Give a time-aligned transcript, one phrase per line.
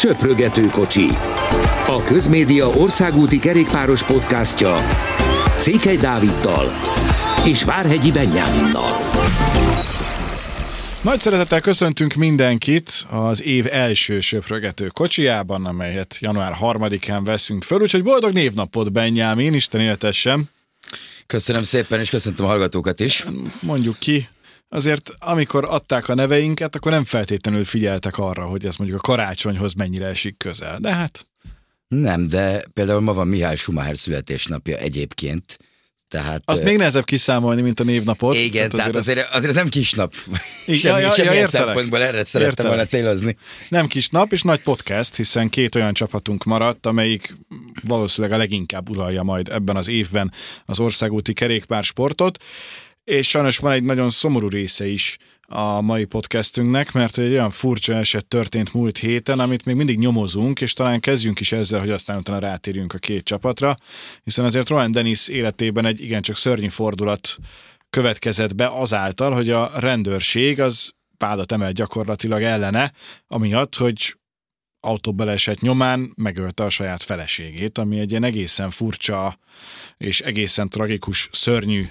[0.00, 1.06] Söprögető kocsi.
[1.86, 4.76] A Közmédia országúti kerékpáros podcastja
[5.58, 6.70] Székely Dáviddal
[7.46, 8.90] és Várhegyi Benyáminnal.
[11.02, 18.02] Nagy szeretettel köszöntünk mindenkit az év első söprögető kocsijában, amelyet január 3-án veszünk föl, úgyhogy
[18.02, 20.44] boldog névnapot, Benyámin, Isten éltessem!
[21.26, 23.24] Köszönöm szépen, és köszöntöm a hallgatókat is.
[23.60, 24.28] Mondjuk ki,
[24.70, 29.74] azért amikor adták a neveinket, akkor nem feltétlenül figyeltek arra, hogy ez mondjuk a karácsonyhoz
[29.74, 30.78] mennyire esik közel.
[30.78, 31.24] De hát...
[31.88, 35.58] Nem, de például ma van Mihály Schumacher születésnapja egyébként.
[36.10, 38.36] Tehát, Azt még nehezebb kiszámolni, mint a névnapot.
[38.36, 40.14] Igen, tehát, tehát azért, azért, azért ez nem kis nap.
[40.66, 42.72] Igen, Semmi, ja, ja, ja, szempontból erre szerettem Értelek.
[42.72, 43.36] volna célozni.
[43.68, 47.36] Nem kis nap, és nagy podcast, hiszen két olyan csapatunk maradt, amelyik
[47.82, 50.32] valószínűleg a leginkább uralja majd ebben az évben
[50.64, 52.44] az országúti kerékpársportot,
[53.10, 57.94] és sajnos van egy nagyon szomorú része is a mai podcastünknek, mert egy olyan furcsa
[57.94, 62.16] eset történt múlt héten, amit még mindig nyomozunk, és talán kezdjünk is ezzel, hogy aztán
[62.16, 63.76] utána rátérjünk a két csapatra,
[64.24, 67.36] hiszen azért Rowan Dennis életében egy igencsak szörnyű fordulat
[67.90, 72.92] következett be azáltal, hogy a rendőrség az vádat emel gyakorlatilag ellene,
[73.26, 74.16] amiatt, hogy
[74.80, 79.38] autóbaleset nyomán megölte a saját feleségét, ami egy ilyen egészen furcsa
[79.96, 81.86] és egészen tragikus, szörnyű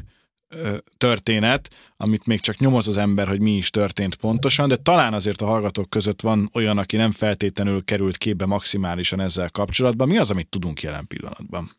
[0.97, 5.41] történet, amit még csak nyomoz az ember, hogy mi is történt pontosan, de talán azért
[5.41, 10.07] a hallgatók között van olyan, aki nem feltétlenül került képbe maximálisan ezzel kapcsolatban.
[10.07, 11.71] Mi az, amit tudunk jelen pillanatban?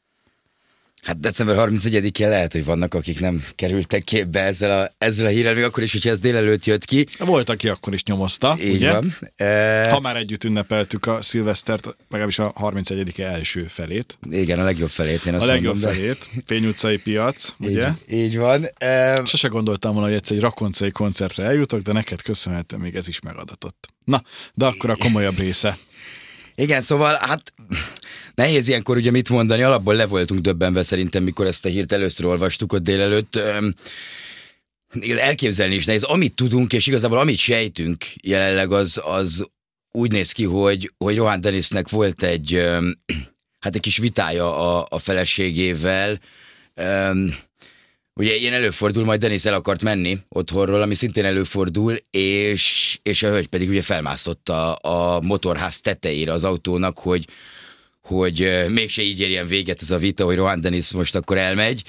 [1.02, 5.54] Hát december 31-e lehet, hogy vannak, akik nem kerültek képbe ezzel a, ezzel a hírrel,
[5.54, 7.06] még akkor is, hogyha ez délelőtt jött ki.
[7.18, 8.92] Volt, aki akkor is nyomozta, Így ugye?
[8.92, 9.16] van.
[9.36, 14.18] E, Ha már együtt ünnepeltük a szilvesztert, legalábbis a 31 első felét.
[14.30, 17.88] igen, a legjobb felét, én azt a legjobb mondom, de- felét, Pény utcai piac, ugye?
[18.08, 18.68] Így, így van.
[18.78, 23.08] E, Sose gondoltam volna, hogy egyszer egy rakoncai koncertre eljutok, de neked köszönhetően még ez
[23.08, 23.88] is megadatott.
[24.04, 24.22] Na,
[24.54, 25.78] de akkor a komolyabb része.
[26.60, 27.52] Igen, szóval hát
[28.34, 32.26] nehéz ilyenkor ugye mit mondani, alapból le voltunk döbbenve szerintem, mikor ezt a hírt először
[32.26, 33.36] olvastuk ott délelőtt.
[33.36, 33.74] Öm,
[35.18, 36.02] elképzelni is nehéz.
[36.02, 39.46] Amit tudunk, és igazából amit sejtünk jelenleg, az, az
[39.90, 42.64] úgy néz ki, hogy, hogy Rohan Dennisnek volt egy,
[43.58, 46.20] hát egy kis vitája a, a feleségével,
[48.20, 53.28] Ugye ilyen előfordul, majd Denis el akart menni otthonról, ami szintén előfordul, és, és a
[53.28, 57.26] hölgy pedig ugye felmászott a, a motorház tetejére az autónak, hogy,
[58.00, 61.82] hogy mégse így érjen véget ez a vita, hogy Rohan Dennis most akkor elmegy.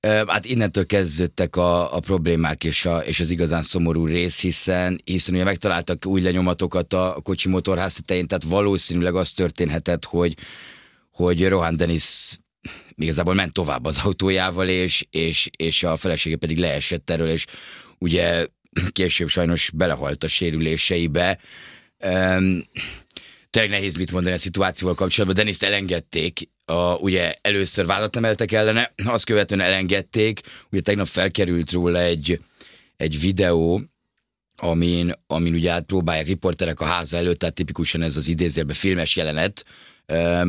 [0.00, 5.34] Hát innentől kezdődtek a, a problémák és, a, és az igazán szomorú rész, hiszen, hiszen
[5.34, 10.34] ugye megtaláltak új lenyomatokat a kocsi motorház tetején, tehát valószínűleg az történhetett, hogy,
[11.10, 12.36] hogy Rohan Dennis
[12.94, 17.44] igazából ment tovább az autójával, és, és, és a felesége pedig leesett erről, és
[17.98, 18.46] ugye
[18.92, 21.38] később sajnos belehalt a sérüléseibe.
[22.04, 22.64] Um,
[23.50, 25.38] tényleg nehéz mit mondani a szituációval kapcsolatban.
[25.38, 30.40] Deniszt elengedték, a, ugye először vádat emeltek ellene, azt követően elengedték,
[30.70, 32.40] ugye tegnap felkerült róla egy,
[32.96, 33.82] egy videó,
[34.56, 39.64] amin, amin ugye átpróbálják riporterek a háza előtt, tehát tipikusan ez az idézőjelben filmes jelenet,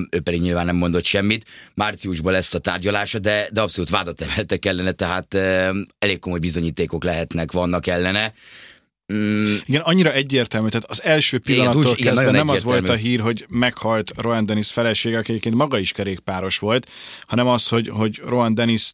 [0.10, 1.46] ő pedig nyilván nem mondott semmit.
[1.74, 5.34] Márciusban lesz a tárgyalása, de, de abszolút vádat emeltek ellene, tehát
[6.00, 8.34] elég komoly bizonyítékok lehetnek, vannak ellene.
[9.14, 12.78] Mm, Igen, annyira egyértelmű, tehát az első pillanattól igen, kezdve nagyon nem az volt a
[12.78, 13.10] egyértelmű.
[13.10, 16.90] hír, hogy meghalt Rohan Dennis felesége, aki egyébként maga is kerékpáros volt,
[17.28, 18.92] hanem az, hogy, hogy Rohan Dennis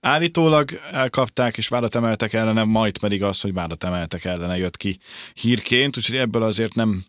[0.00, 4.98] állítólag elkapták és vádat emeltek ellene, majd pedig az, hogy vádat emeltek ellene jött ki
[5.34, 7.04] hírként, úgyhogy ebből azért nem,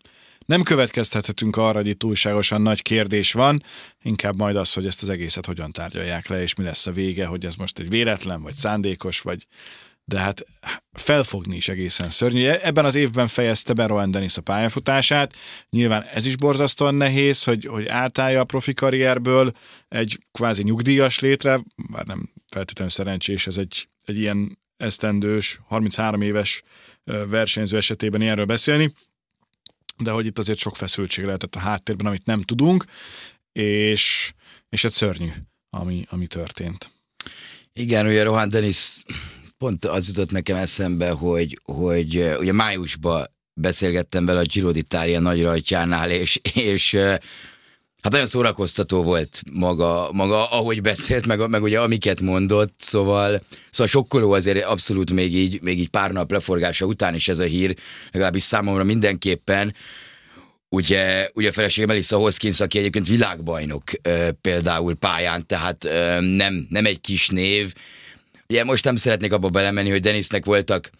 [0.46, 3.62] nem következtethetünk arra, hogy itt túlságosan nagy kérdés van,
[4.02, 7.26] inkább majd az, hogy ezt az egészet hogyan tárgyalják le, és mi lesz a vége,
[7.26, 9.46] hogy ez most egy véletlen, vagy szándékos, vagy
[10.04, 10.44] de hát
[10.92, 12.46] felfogni is egészen szörnyű.
[12.46, 15.34] Ebben az évben fejezte be Rowan Dennis a pályafutását.
[15.70, 19.52] Nyilván ez is borzasztóan nehéz, hogy, hogy átállja a profi karrierből
[19.88, 21.60] egy kvázi nyugdíjas létre,
[21.90, 26.62] bár nem feltétlenül szerencsés, ez egy, egy ilyen esztendős, 33 éves
[27.28, 28.92] versenyző esetében ilyenről beszélni,
[30.02, 32.84] de hogy itt azért sok feszültség lehetett a háttérben, amit nem tudunk,
[33.52, 34.32] és,
[34.68, 35.30] és egy szörnyű,
[35.70, 36.90] ami, ami történt.
[37.72, 39.02] igen, ugye Rohan Dennis
[39.58, 43.26] pont az jutott nekem eszembe, hogy, hogy ö, ugye májusban
[43.60, 47.14] beszélgettem vele a Giro d'Italia nagy rajtjánál, és, és ö,
[48.02, 53.86] Hát nagyon szórakoztató volt maga, maga ahogy beszélt, meg, meg ugye amiket mondott, szóval, szóval
[53.86, 57.76] sokkoló azért abszolút még így, még így pár nap leforgása után is ez a hír,
[58.10, 59.74] legalábbis számomra mindenképpen.
[60.68, 63.90] Ugye, ugye a feleségem Melissa Hoskins, aki egyébként világbajnok
[64.40, 65.82] például pályán, tehát
[66.20, 67.74] nem, nem egy kis név.
[68.48, 70.90] Ugye most nem szeretnék abba belemenni, hogy Denisnek voltak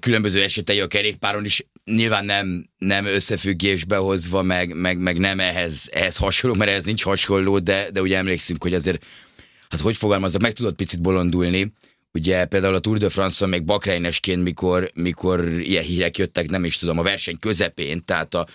[0.00, 5.88] különböző esetei a kerékpáron is, nyilván nem, nem összefüggésbe hozva, meg, meg, meg nem ehhez,
[5.92, 9.04] ehhez hasonló, mert ehhez nincs hasonló, de, de ugye emlékszünk, hogy azért,
[9.68, 11.72] hát hogy fogalmazok, meg tudod picit bolondulni,
[12.12, 16.78] ugye például a Tour de France-on még bakrejnesként, mikor, mikor ilyen hírek jöttek, nem is
[16.78, 18.46] tudom, a verseny közepén, tehát a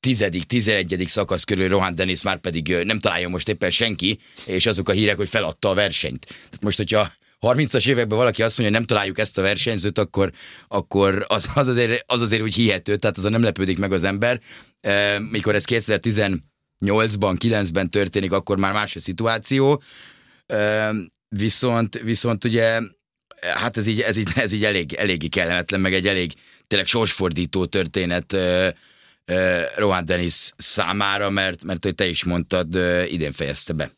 [0.00, 4.88] tizedik, tizenegyedik szakasz körül Rohan Dennis már pedig nem találja most éppen senki, és azok
[4.88, 6.26] a hírek, hogy feladta a versenyt.
[6.26, 10.32] Tehát most, hogyha 30-as években valaki azt mondja, hogy nem találjuk ezt a versenyzőt, akkor,
[10.68, 14.40] akkor az, az, azért, az azért úgy hihető, tehát azon nem lepődik meg az ember.
[14.80, 19.82] E, mikor ez 2018-ban, 9-ben történik, akkor már más a szituáció.
[20.46, 20.90] E,
[21.28, 22.80] viszont, viszont ugye,
[23.54, 26.32] hát ez így, ez így, ez így elég, eléggé kellemetlen, meg egy elég
[26.66, 28.74] tényleg sorsfordító történet e,
[29.24, 32.74] e, Rohan Dennis számára, mert, mert hogy te is mondtad,
[33.08, 33.95] idén fejezte be.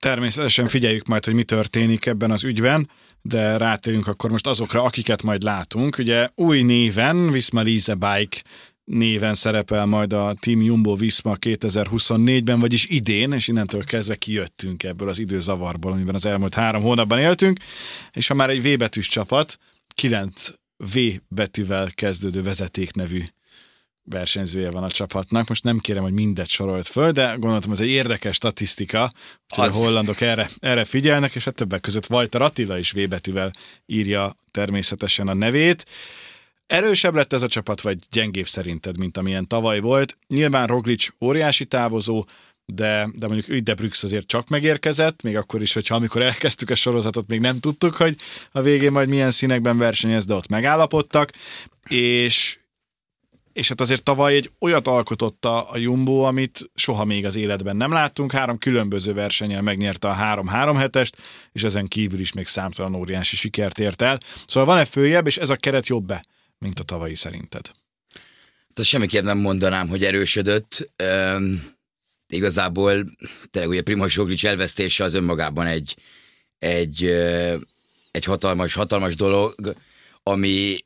[0.00, 2.90] Természetesen figyeljük majd, hogy mi történik ebben az ügyben,
[3.22, 5.98] de rátérünk akkor most azokra, akiket majd látunk.
[5.98, 8.42] Ugye új néven, Visma Lise Bike
[8.84, 15.08] néven szerepel majd a Team Jumbo Visma 2024-ben, vagyis idén, és innentől kezdve kijöttünk ebből
[15.08, 17.58] az időzavarból, amiben az elmúlt három hónapban éltünk,
[18.12, 19.58] és ha már egy V betűs csapat,
[19.94, 20.98] 9 V
[21.28, 23.22] betűvel kezdődő vezeték nevű
[24.04, 25.48] versenyzője van a csapatnak.
[25.48, 29.10] Most nem kérem, hogy mindet sorolt föl, de gondoltam, ez egy érdekes statisztika,
[29.48, 29.76] hogy az...
[29.76, 33.50] a hollandok erre, erre figyelnek, és a többek között Walter Attila is V betűvel
[33.86, 35.86] írja természetesen a nevét.
[36.66, 40.18] Erősebb lett ez a csapat, vagy gyengébb szerinted, mint amilyen tavaly volt?
[40.28, 42.24] Nyilván Roglic óriási távozó,
[42.64, 46.74] de, de mondjuk Ügyde Brüx azért csak megérkezett, még akkor is, hogyha amikor elkezdtük a
[46.74, 48.16] sorozatot, még nem tudtuk, hogy
[48.52, 51.32] a végén majd milyen színekben versenyez, de ott megállapodtak,
[51.88, 52.58] és
[53.52, 57.92] és hát azért tavaly egy olyat alkototta a Jumbo, amit soha még az életben nem
[57.92, 58.32] láttunk.
[58.32, 61.16] Három különböző versenyen megnyerte a 3-3 hetest,
[61.52, 64.20] és ezen kívül is még számtalan óriási sikert ért el.
[64.46, 66.24] Szóval van-e följebb, és ez a keret jobb-e,
[66.58, 67.70] mint a tavalyi szerinted?
[68.74, 70.90] Hát semmiképp nem mondanám, hogy erősödött.
[70.96, 71.62] Üm,
[72.28, 73.06] igazából
[73.50, 75.96] tényleg ugye Primoz Roglic elvesztése az önmagában egy,
[76.58, 77.04] egy,
[78.10, 79.54] egy hatalmas, hatalmas dolog,
[80.22, 80.78] ami,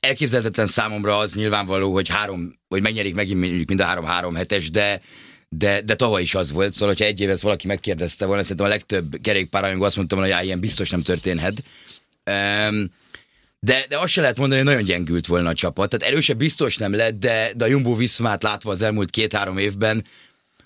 [0.00, 5.00] elképzelhetetlen számomra az nyilvánvaló, hogy három, hogy megnyerik megint mondjuk mind a három-három hetes, de
[5.58, 8.68] de, de tavaly is az volt, szóval, hogyha egy éves valaki megkérdezte volna, szerintem a
[8.68, 11.62] legtöbb kerékpár, amikor azt mondtam, hogy já, ilyen biztos nem történhet.
[12.30, 12.90] Um,
[13.60, 15.88] de, de azt se lehet mondani, hogy nagyon gyengült volna a csapat.
[15.88, 20.04] Tehát erősebb biztos nem lett, de, de a Jumbo Viszmát látva az elmúlt két-három évben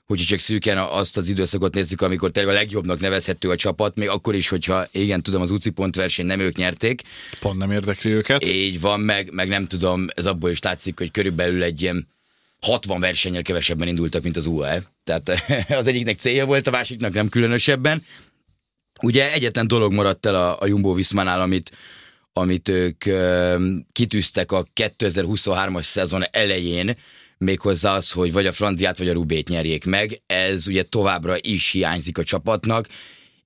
[0.07, 4.09] hogyha csak szűken azt az időszakot nézzük, amikor tényleg a legjobbnak nevezhető a csapat, még
[4.09, 7.03] akkor is, hogyha igen, tudom, az UCI pontverseny nem ők nyerték.
[7.41, 8.47] Pont nem érdekli őket.
[8.47, 12.09] Így van, meg, meg nem tudom, ez abból is látszik, hogy körülbelül egy ilyen
[12.61, 14.83] 60 versennyel kevesebben indultak, mint az UAE.
[15.05, 15.31] Tehát
[15.81, 18.05] az egyiknek célja volt, a másiknak nem különösebben.
[19.03, 21.77] Ugye egyetlen dolog maradt el a, a Jumbo Viszmánál, amit,
[22.33, 23.57] amit ők ö,
[23.93, 26.97] kitűztek a 2023-as szezon elején,
[27.39, 30.23] méghozzá az, hogy vagy a Flandriát, vagy a Rubét nyerjék meg.
[30.27, 32.87] Ez ugye továbbra is hiányzik a csapatnak,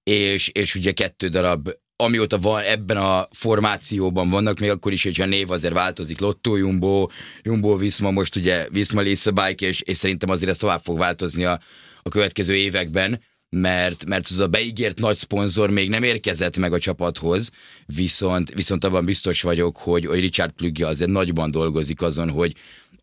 [0.03, 1.71] és, és ugye kettő darab
[2.01, 7.09] amióta van ebben a formációban vannak, még akkor is, hogyha név azért változik, Lotto Jumbo,
[7.43, 11.61] Jumbo Visma, most ugye Lisa Bike, és, és szerintem azért ez tovább fog változni a,
[12.03, 16.79] a következő években, mert, mert az a beígért nagy szponzor még nem érkezett meg a
[16.79, 17.51] csapathoz,
[17.87, 22.55] viszont, viszont abban biztos vagyok, hogy, hogy Richard Plügge azért nagyban dolgozik azon, hogy,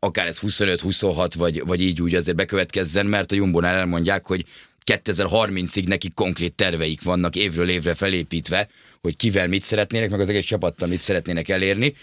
[0.07, 4.46] akár ez 25-26 vagy, vagy így úgy azért bekövetkezzen, mert a Jumbonál elmondják, hogy
[4.86, 8.67] 2030-ig neki konkrét terveik vannak évről évre felépítve,
[9.01, 11.96] hogy kivel mit szeretnének, meg az egész csapattal mit szeretnének elérni.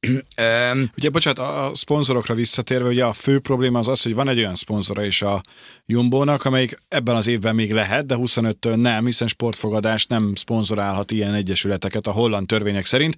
[0.96, 4.54] Ugye, bocsánat, a szponzorokra visszatérve, ugye a fő probléma az az, hogy van egy olyan
[4.54, 5.42] szponzora is a
[5.86, 11.34] Jumbo-nak, amelyik ebben az évben még lehet, de 25-től nem, hiszen sportfogadás nem szponzorálhat ilyen
[11.34, 13.16] egyesületeket a holland törvények szerint,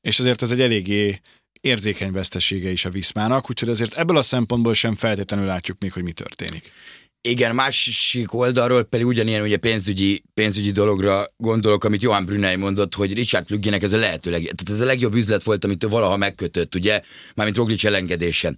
[0.00, 1.20] és ezért ez egy eléggé
[1.60, 6.02] érzékeny vesztesége is a Viszmának, úgyhogy azért ebből a szempontból sem feltétlenül látjuk még, hogy
[6.02, 6.72] mi történik.
[7.20, 13.14] Igen, másik oldalról pedig ugyanilyen ugye pénzügyi, pénzügyi dologra gondolok, amit Johan Brunei mondott, hogy
[13.14, 16.16] Richard Plüggének ez a lehető leg, tehát ez a legjobb üzlet volt, amit ő valaha
[16.16, 17.00] megkötött, ugye,
[17.34, 18.56] mármint Roglic elengedése.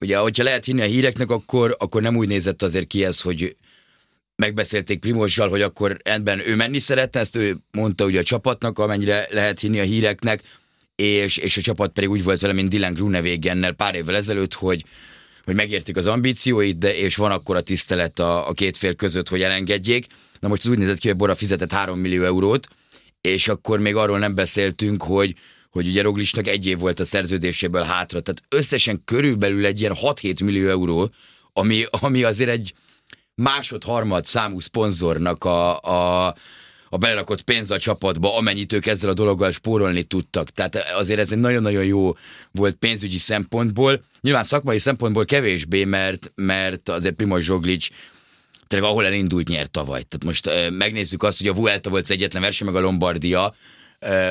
[0.00, 3.56] Ugye, hogyha lehet hinni a híreknek, akkor, akkor nem úgy nézett azért ki ez, hogy
[4.36, 9.26] megbeszélték Primozzsal, hogy akkor ebben ő menni szeretne, ezt ő mondta ugye a csapatnak, amennyire
[9.30, 10.42] lehet hinni a híreknek,
[10.96, 14.84] és, és a csapat pedig úgy volt vele, mint Dylan Grunewegennel pár évvel ezelőtt, hogy,
[15.44, 19.28] hogy megértik az ambícióit, de és van akkor a tisztelet a, a két fél között,
[19.28, 20.06] hogy elengedjék.
[20.40, 22.68] Na most az úgy nézett ki, hogy Bora fizetett 3 millió eurót,
[23.20, 25.34] és akkor még arról nem beszéltünk, hogy,
[25.70, 30.44] hogy ugye Roglisnak egy év volt a szerződéséből hátra, tehát összesen körülbelül egy ilyen 6-7
[30.44, 31.10] millió euró,
[31.52, 32.74] ami, ami azért egy
[33.34, 36.34] másod-harmad számú szponzornak a, a,
[36.92, 40.50] a belerakott pénz a csapatba, amennyit ők ezzel a dologgal spórolni tudtak.
[40.50, 42.12] Tehát azért ez egy nagyon-nagyon jó
[42.50, 44.04] volt pénzügyi szempontból.
[44.20, 47.88] Nyilván szakmai szempontból kevésbé, mert, mert azért Primoz Zsoglic
[48.66, 50.02] tényleg ahol elindult, nyert tavaly.
[50.02, 53.54] Tehát most uh, megnézzük azt, hogy a Vuelta volt az egyetlen verseny, meg a Lombardia,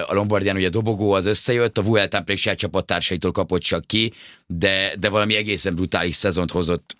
[0.07, 4.13] a Lombardián ugye a dobogó az összejött, a Vueltán saját csapattársaitól kapott csak ki,
[4.47, 6.95] de, de valami egészen brutális szezont hozott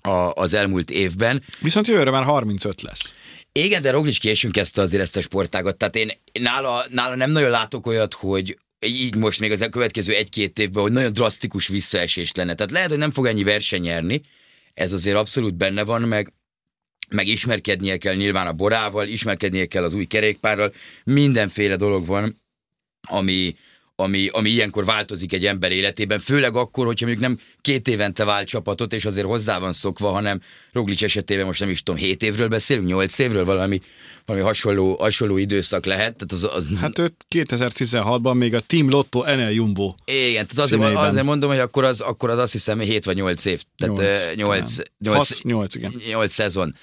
[0.00, 1.42] a, az elmúlt évben.
[1.60, 3.14] Viszont jövőre már 35 lesz.
[3.52, 7.50] Igen, de Roglic késünk kezdte azért ezt a sportágat, tehát én nála, nála nem nagyon
[7.50, 12.54] látok olyat, hogy így most még az következő egy-két évben, hogy nagyon drasztikus visszaesés lenne.
[12.54, 14.20] Tehát lehet, hogy nem fog ennyi verseny nyerni,
[14.74, 16.32] ez azért abszolút benne van, meg
[17.08, 20.72] meg ismerkednie kell nyilván a borával, ismerkednie kell az új kerékpárral,
[21.04, 22.42] mindenféle dolog van,
[23.08, 23.56] ami,
[24.02, 28.46] ami, ami ilyenkor változik egy ember életében, főleg akkor, hogyha mondjuk nem két évente vált
[28.46, 30.40] csapatot, és azért hozzá van szokva, hanem
[30.72, 33.80] Roglic esetében most nem is tudom, hét évről beszélünk, nyolc évről, valami,
[34.26, 36.16] valami hasonló, hasonló időszak lehet.
[36.16, 36.78] Tehát az, az...
[36.80, 41.58] Hát őt 2016-ban még a Team Lotto Enel Jumbo Igen, tehát azért, azért mondom, hogy
[41.58, 43.62] akkor az, akkor az azt hiszem 7 vagy 8 év.
[43.76, 45.94] Tehát 8, 8, 8, 8, igen.
[46.08, 46.74] 8 szezon.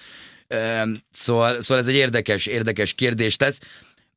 [1.12, 3.60] Szóval, szóval ez egy érdekes, érdekes kérdés tesz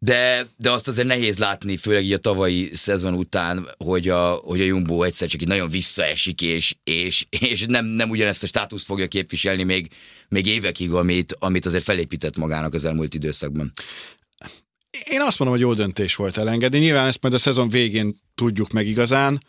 [0.04, 4.60] de, de azt azért nehéz látni, főleg így a tavalyi szezon után, hogy a, hogy
[4.60, 8.86] a Jumbo egyszer csak így nagyon visszaesik, és, és, és nem, nem ugyanezt a státuszt
[8.86, 9.88] fogja képviselni még,
[10.28, 13.72] még évekig, amit, amit azért felépített magának az elmúlt időszakban.
[15.10, 16.78] Én azt mondom, hogy jó döntés volt elengedni.
[16.78, 19.42] Nyilván ezt majd a szezon végén tudjuk meg igazán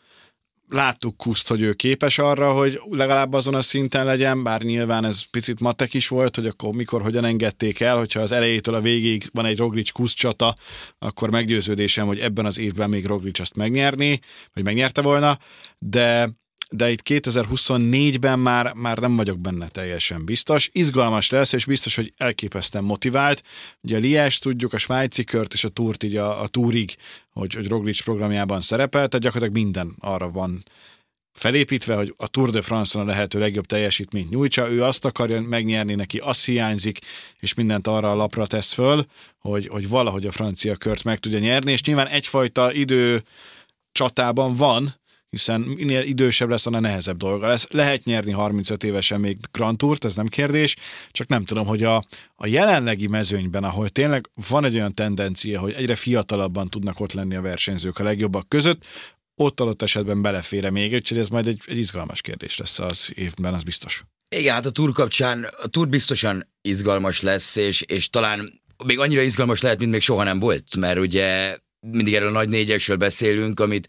[0.74, 5.24] láttuk Kuszt, hogy ő képes arra, hogy legalább azon a szinten legyen, bár nyilván ez
[5.24, 9.30] picit matek is volt, hogy akkor mikor, hogyan engedték el, hogyha az elejétől a végéig
[9.34, 10.56] van egy Roglic Kusz csata,
[11.00, 14.20] akkor meggyőződésem, hogy ebben az évben még Roglic azt megnyerni,
[14.54, 15.40] vagy megnyerte volna,
[15.80, 16.30] de
[16.76, 20.70] de itt 2024-ben már, már nem vagyok benne teljesen biztos.
[20.72, 23.44] Izgalmas lesz, és biztos, hogy elképesztően motivált.
[23.82, 26.96] Ugye a Lies tudjuk, a svájci kört és a túrt így a, a túrig,
[27.34, 30.64] hogy, hogy Roglic programjában szerepel, tehát gyakorlatilag minden arra van
[31.34, 35.96] felépítve, hogy a Tour de France-on a lehető legjobb teljesítményt nyújtsa, ő azt akarja megnyerni,
[35.96, 37.00] neki azt hiányzik,
[37.40, 39.06] és mindent arra a lapra tesz föl,
[39.40, 43.24] hogy, hogy valahogy a francia kört meg tudja nyerni, és nyilván egyfajta idő
[43.92, 45.02] csatában van,
[45.34, 47.68] hiszen minél idősebb lesz, annál nehezebb dolga lesz.
[47.72, 50.76] Lehet nyerni 35 évesen még Grand Tourt, ez nem kérdés,
[51.12, 52.04] csak nem tudom, hogy a,
[52.36, 57.36] a jelenlegi mezőnyben, ahol tényleg van egy olyan tendencia, hogy egyre fiatalabban tudnak ott lenni
[57.36, 58.86] a versenyzők a legjobbak között,
[59.36, 63.54] ott adott esetben belefére még, úgyhogy ez majd egy, egy izgalmas kérdés lesz az évben,
[63.54, 64.04] az biztos.
[64.36, 69.22] Igen, hát a túr kapcsán, a túr biztosan izgalmas lesz, és, és talán még annyira
[69.22, 73.60] izgalmas lehet, mint még soha nem volt, mert ugye mindig erről a nagy négyesről beszélünk,
[73.60, 73.88] amit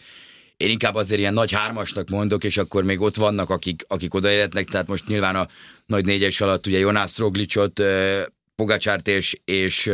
[0.56, 4.68] én inkább azért ilyen nagy hármasnak mondok, és akkor még ott vannak, akik, akik odaérhetnek,
[4.68, 5.48] tehát most nyilván a
[5.86, 7.82] nagy négyes alatt ugye Jonász Roglicot,
[8.56, 9.90] Pogacsárt és, és,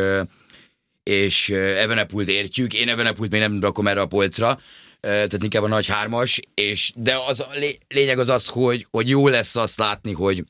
[1.02, 2.74] és Evenepult értjük.
[2.74, 4.60] Én Evenepult még nem rakom erre a polcra,
[5.00, 7.48] tehát inkább a nagy hármas, és, de az a
[7.88, 10.44] lényeg az az, hogy, hogy jó lesz azt látni, hogy,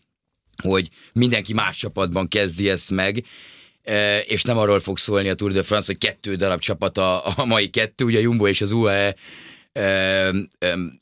[0.62, 3.24] hogy mindenki más csapatban kezdi ezt meg,
[4.26, 7.44] és nem arról fog szólni a Tour de France, hogy kettő darab csapat a, a
[7.44, 9.10] mai kettő, ugye a Jumbo és az UAE ö,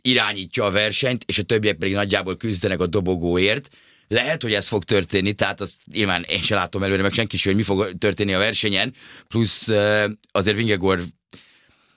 [0.02, 3.68] irányítja a versenyt, és a többiek pedig nagyjából küzdenek a dobogóért.
[4.08, 7.52] Lehet, hogy ez fog történni, tehát azt nyilván én sem látom előre, meg senki sem,
[7.52, 8.94] hogy mi fog történni a versenyen,
[9.28, 11.02] plusz ö, azért Vingegor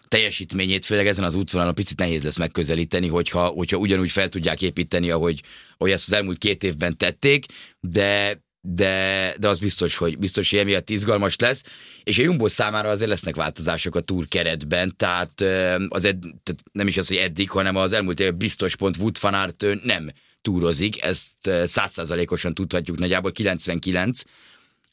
[0.08, 5.12] teljesítményét, főleg ezen az útvonalon picit nehéz lesz megközelíteni, hogyha, hogyha ugyanúgy fel tudják építeni,
[5.12, 5.42] ahogy,
[5.78, 7.46] ahogy ezt az elmúlt két évben tették,
[7.80, 11.64] de de, de az biztos, hogy biztos, hogy emiatt izgalmas lesz,
[12.04, 15.42] és a Jumbo számára azért lesznek változások a túr keretben, tehát,
[15.88, 19.18] az ed, tehát nem is az, hogy eddig, hanem az elmúlt év biztos pont Wood
[19.22, 21.32] van Aert nem túrozik, ezt
[21.66, 24.22] százszázalékosan tudhatjuk, nagyjából 99,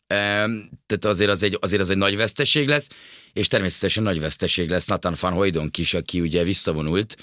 [0.06, 2.88] tehát azért az, egy, azért az egy nagy veszteség lesz,
[3.32, 7.16] és természetesen nagy veszteség lesz Nathan van Hoydonk is, aki ugye visszavonult,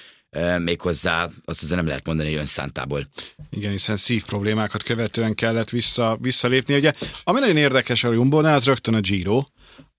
[0.58, 3.08] méghozzá azt azért nem lehet mondani, hogy önszántából.
[3.50, 6.76] Igen, hiszen szív problémákat követően kellett vissza, visszalépni.
[6.76, 9.44] Ugye, ami nagyon érdekes a Jumbo-nál, az rögtön a Giro,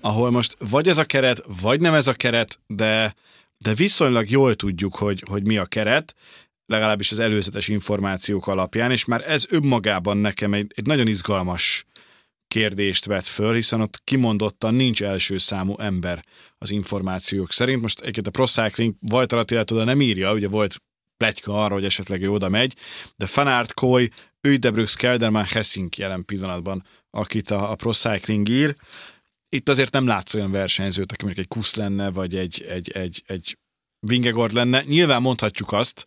[0.00, 3.14] ahol most vagy ez a keret, vagy nem ez a keret, de,
[3.58, 6.14] de viszonylag jól tudjuk, hogy, hogy mi a keret,
[6.66, 11.86] legalábbis az előzetes információk alapján, és már ez önmagában nekem egy, egy nagyon izgalmas
[12.48, 16.24] kérdést vet föl, hiszen ott kimondottan nincs első számú ember
[16.58, 17.80] az információk szerint.
[17.80, 20.82] Most egyébként a Pro Cycling Vajtarat oda nem írja, ugye volt
[21.16, 22.74] pletyka arra, hogy esetleg ő oda megy,
[23.16, 24.10] de Fanart, Koy,
[24.40, 28.76] Öjdebrüx, Kelderman, Hessink jelen pillanatban, akit a, a Pro Cycling ír.
[29.48, 33.22] Itt azért nem látsz olyan versenyzőt, aki mondjuk egy Kusz lenne, vagy egy, egy, egy,
[33.26, 33.58] egy
[33.98, 34.82] Vingegord lenne.
[34.82, 36.06] Nyilván mondhatjuk azt,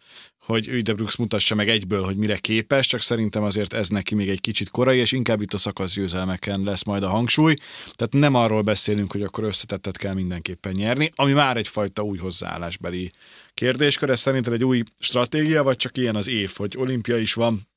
[0.50, 4.30] hogy Üde Brooks mutassa meg egyből, hogy mire képes, csak szerintem azért ez neki még
[4.30, 7.54] egy kicsit korai, és inkább itt a szakasz győzelmeken lesz majd a hangsúly.
[7.96, 13.12] Tehát nem arról beszélünk, hogy akkor összetettet kell mindenképpen nyerni, ami már egyfajta új hozzáállásbeli
[13.54, 14.10] kérdéskör.
[14.10, 17.68] Ez szerintem egy új stratégia, vagy csak ilyen az év, hogy olimpia is van,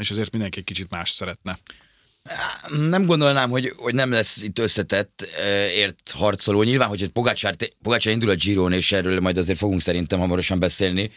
[0.00, 1.58] és azért mindenki egy kicsit más szeretne.
[2.88, 5.22] Nem gondolnám, hogy, hogy nem lesz itt összetett
[5.74, 6.62] ért harcoló.
[6.62, 11.10] Nyilván, hogy Pogácsár, Pogácsár indul a Giron, és erről majd azért fogunk szerintem hamarosan beszélni,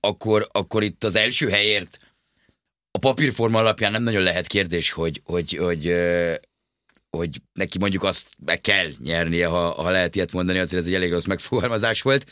[0.00, 1.98] akkor, akkor itt az első helyért
[2.96, 5.94] a papírforma alapján nem nagyon lehet kérdés, hogy, hogy, hogy,
[7.10, 10.94] hogy neki mondjuk azt meg kell nyernie, ha, ha lehet ilyet mondani, azért ez egy
[10.94, 12.30] elég rossz megfogalmazás volt.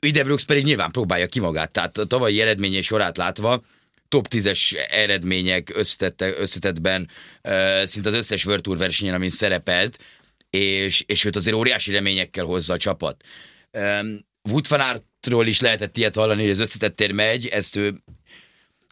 [0.00, 3.62] Üdebrooks pedig nyilván próbálja ki magát, tehát a tavalyi eredményei sorát látva,
[4.08, 5.72] top 10-es eredmények
[6.38, 7.08] összetettben
[7.42, 9.98] uh, szinte az összes World Tour versenyen, amin szerepelt,
[10.50, 13.24] és, és őt azért óriási reményekkel hozza a csapat.
[14.50, 18.02] Wood van is lehetett ilyet hallani, hogy az összetettér megy, ezt ő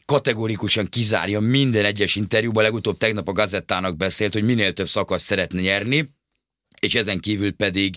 [0.05, 5.61] kategorikusan kizárja minden egyes interjúban, legutóbb tegnap a gazettának beszélt, hogy minél több szakasz szeretne
[5.61, 6.11] nyerni,
[6.81, 7.97] és ezen kívül pedig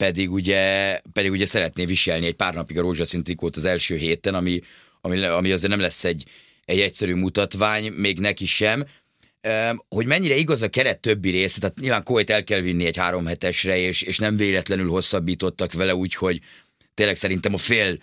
[0.00, 4.34] pedig ugye, pedig ugye szeretné viselni egy pár napig a rózsaszín trikót az első héten,
[4.34, 4.60] ami,
[5.00, 6.24] ami, ami azért nem lesz egy,
[6.64, 8.86] egy egyszerű mutatvány, még neki sem.
[9.88, 13.26] Hogy mennyire igaz a keret többi része, tehát nyilván Koit el kell vinni egy három
[13.26, 16.40] hetesre, és, és nem véletlenül hosszabbítottak vele, úgyhogy
[16.94, 17.98] tényleg szerintem a fél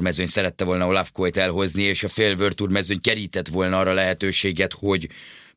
[0.00, 5.08] mezőny szerette volna Olaf Koit elhozni, és a fél mezőny kerített volna arra lehetőséget, hogy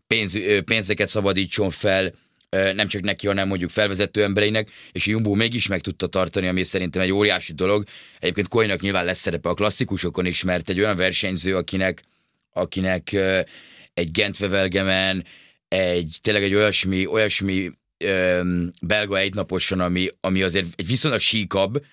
[0.07, 2.13] pénz, pénzeket szabadítson fel
[2.49, 6.63] nem csak neki, hanem mondjuk felvezető embereinek, és a Jumbo mégis meg tudta tartani, ami
[6.63, 7.83] szerintem egy óriási dolog.
[8.19, 12.03] Egyébként Koinak nyilván lesz szerepe a klasszikusokon is, mert egy olyan versenyző, akinek,
[12.53, 13.15] akinek
[13.93, 15.25] egy Gentvevelgemen,
[15.67, 21.85] egy tényleg egy olyasmi, olyasmi öm, belga egynaposon, ami, ami azért egy viszonylag síkabb,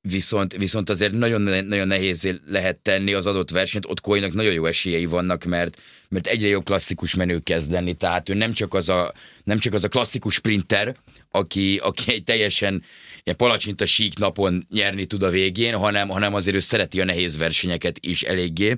[0.00, 4.66] viszont, viszont azért nagyon, nagyon nehéz lehet tenni az adott versenyt, ott Koinak nagyon jó
[4.66, 8.88] esélyei vannak, mert, mert egyre jobb klasszikus menő kezd lenni, tehát ő nem csak az
[8.88, 9.12] a,
[9.44, 10.96] nem csak az a klasszikus sprinter,
[11.30, 12.82] aki, aki egy teljesen
[13.22, 17.36] ilyen palacsinta sík napon nyerni tud a végén, hanem, hanem azért ő szereti a nehéz
[17.36, 18.76] versenyeket is eléggé.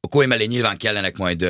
[0.00, 1.46] A Koi mellé nyilván kellenek majd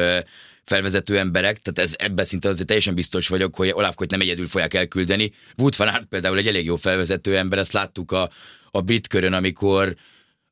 [0.68, 4.46] felvezető emberek, tehát ez ebben szinte azért teljesen biztos vagyok, hogy Olaf Koit nem egyedül
[4.46, 5.32] fogják elküldeni.
[5.56, 8.30] Wood van Aert például egy elég jó felvezető ember, ezt láttuk a,
[8.70, 9.96] a brit körön, amikor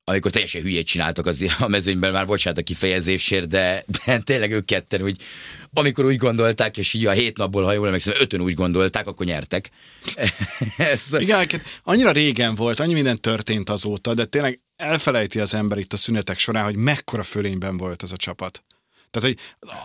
[0.09, 4.65] amikor teljesen hülyét csináltak az, a mezőnyben, már bocsánat a kifejezésért, de, de tényleg ők
[4.65, 5.23] ketten úgy,
[5.73, 9.27] amikor úgy gondolták, és így a hét napból, ha jól emlékszem, ötön úgy gondolták, akkor
[9.27, 9.71] nyertek.
[10.77, 11.15] Ez...
[11.19, 11.49] Igen,
[11.83, 16.39] annyira régen volt, annyi minden történt azóta, de tényleg elfelejti az ember itt a szünetek
[16.39, 18.65] során, hogy mekkora fölényben volt ez a csapat.
[19.21, 19.39] Tehát,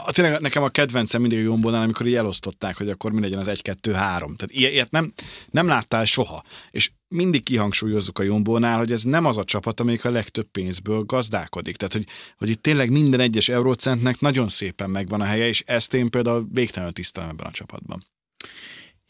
[0.06, 3.40] hogy tényleg nekem a kedvencem mindig a Jombónál, amikor így elosztották, hogy akkor mi legyen
[3.40, 3.82] az 1-2-3.
[3.84, 5.14] Tehát ilyet nem,
[5.50, 6.44] nem láttál soha.
[6.72, 11.04] És mindig kihangsúlyozzuk a Jombónál, hogy ez nem az a csapat, amelyik a legtöbb pénzből
[11.04, 11.76] gazdálkodik.
[11.76, 12.06] Tehát, hogy,
[12.38, 16.48] hogy itt tényleg minden egyes eurócentnek nagyon szépen megvan a helye, és ezt én például
[16.52, 18.06] végtelenül tisztelem ebben a csapatban.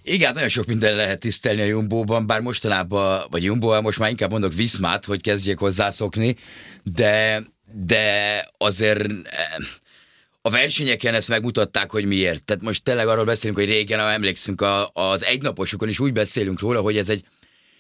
[0.03, 4.31] Igen, nagyon sok minden lehet tisztelni a Jumbóban, bár mostanában, vagy Jumbo, most már inkább
[4.31, 6.35] mondok Viszmát, hogy kezdjék hozzászokni,
[6.83, 9.07] de, de azért
[10.41, 12.43] a versenyeken ezt megmutatták, hogy miért.
[12.43, 16.59] Tehát most tényleg arról beszélünk, hogy régen, ha emlékszünk, a, az egynaposokon is úgy beszélünk
[16.59, 17.25] róla, hogy ez egy,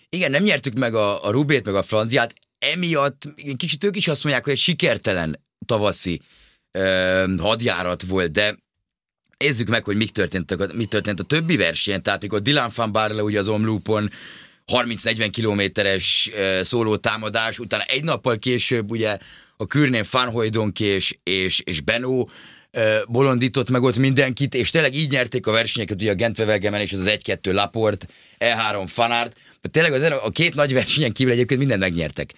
[0.09, 4.23] igen, nem nyertük meg a, a Rubét, meg a Flandriát, emiatt kicsit ők is azt
[4.23, 6.21] mondják, hogy egy sikertelen tavaszi
[6.71, 8.57] ö, hadjárat volt, de
[9.37, 12.03] nézzük meg, hogy mi történt, mi történt a többi versenyen.
[12.03, 14.11] Tehát mikor Dylan van Barle ugye az Omloopon
[14.71, 16.29] 30-40 kilométeres
[16.61, 19.17] szóló támadás, utána egy nappal később ugye
[19.61, 22.29] a Kürnén Fanhojdonk és, és, és Benó
[23.07, 27.03] bolondított meg ott mindenkit, és tényleg így nyerték a versenyeket, ugye a Gentvevelgemen és az
[27.05, 28.07] 1-2 Laport,
[28.39, 29.37] E3 Fanart,
[29.71, 32.33] tényleg az, a két nagy versenyen kívül egyébként mindent megnyertek.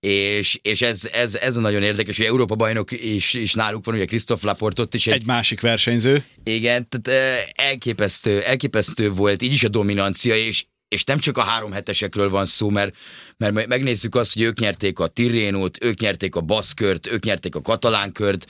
[0.00, 3.94] És, és ez, ez, ez a nagyon érdekes, hogy Európa bajnok is, is náluk van,
[3.94, 5.06] ugye Krisztof Laport ott is.
[5.06, 6.24] Egy, egy másik versenyző.
[6.44, 11.72] Igen, tehát elképesztő, elképesztő volt így is a dominancia, és, és nem csak a három
[11.72, 12.96] hetesekről van szó, mert,
[13.36, 17.62] mert megnézzük azt, hogy ők nyerték a Tirénót, ők nyerték a Baszkört, ők nyerték a
[17.62, 18.46] Katalánkört,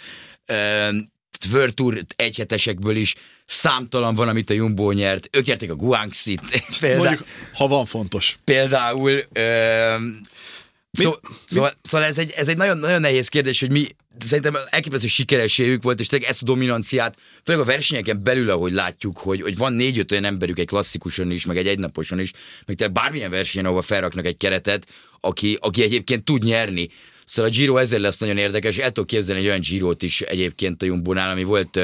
[1.53, 5.29] World Tour egyhetesekből is számtalan van, amit a Jumbo nyert.
[5.33, 6.41] Ők nyerték a Guangxi-t.
[6.81, 8.39] Például, Mondjuk, ha van fontos.
[8.45, 9.23] Például...
[9.33, 9.97] Ö,
[10.93, 11.15] Szó,
[11.47, 13.87] szóval, szóval ez egy, ez egy nagyon, nagyon nehéz kérdés, hogy mi
[14.25, 19.19] szerintem elképesztő sikerességük volt, és tényleg ezt a dominanciát, főleg a versenyeken belül, ahogy látjuk,
[19.19, 22.33] hogy, hogy van négy-öt olyan emberük egy klasszikuson is, meg egy egynaposon is,
[22.67, 24.87] meg tényleg bármilyen versenyen, ahol felraknak egy keretet,
[25.21, 26.89] aki, aki egyébként tud nyerni.
[27.25, 30.83] Szóval a Giro ezzel lesz nagyon érdekes, el tudok képzelni egy olyan Girot is egyébként
[30.83, 31.81] a Jumbónál, ami volt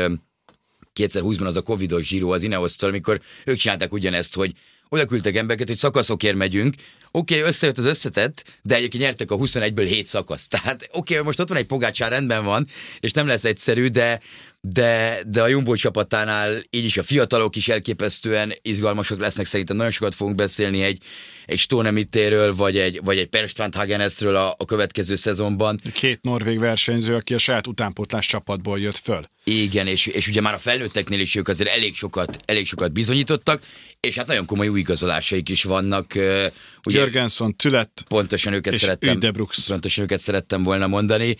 [0.95, 4.53] 2020-ban az a Covidos Giro az Ineos-tól, amikor ők csinálták ugyanezt, hogy
[4.89, 6.75] oda küldtek embereket, hogy szakaszokért megyünk,
[7.13, 10.47] oké, okay, összejött az összetett, de egyébként nyertek a 21-ből 7 szakasz.
[10.47, 12.67] Tehát oké, okay, most ott van egy pogácsár, rendben van,
[13.01, 14.21] és nem lesz egyszerű, de
[14.65, 19.93] de, de a Jumbo csapatánál így is a fiatalok is elképesztően izgalmasak lesznek, szerintem nagyon
[19.93, 21.03] sokat fogunk beszélni egy,
[21.47, 25.81] egy Stónemitéről, vagy egy, vagy egy Per Strandhagenesről a, a következő szezonban.
[25.93, 29.25] Két norvég versenyző, aki a saját utánpótlás csapatból jött föl.
[29.45, 33.63] Igen, és, és ugye már a felnőtteknél is ők azért elég sokat, elég sokat bizonyítottak,
[34.01, 36.13] és hát nagyon komoly új igazolásaik is vannak.
[36.15, 39.67] Ugye, Jörgenson, Tület pontosan őket és szerettem, Üdebrooks.
[39.67, 41.37] pontosan őket szerettem volna mondani.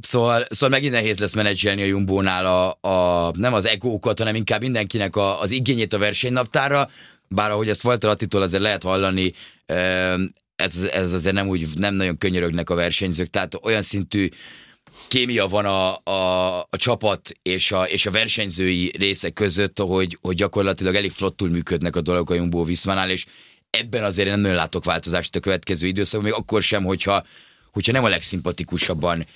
[0.00, 4.60] Szóval, szóval megint nehéz lesz menedzselni a Jumbónál a, a, nem az egókat, hanem inkább
[4.60, 6.90] mindenkinek a, az igényét a versenynaptára,
[7.28, 9.34] bár ahogy ezt Walter Attitól azért lehet hallani,
[10.56, 14.28] ez, ez azért nem úgy, nem nagyon könyörögnek a versenyzők, tehát olyan szintű
[15.08, 20.36] kémia van a, a, a csapat és a, és a versenyzői részek között, hogy, hogy
[20.36, 23.26] gyakorlatilag elég flottul működnek a dolgok a Jumbo Viszmánál, és
[23.70, 27.24] ebben azért nem nagyon látok változást a következő időszakban, még akkor sem, hogyha,
[27.72, 29.26] hogyha nem a legszimpatikusabban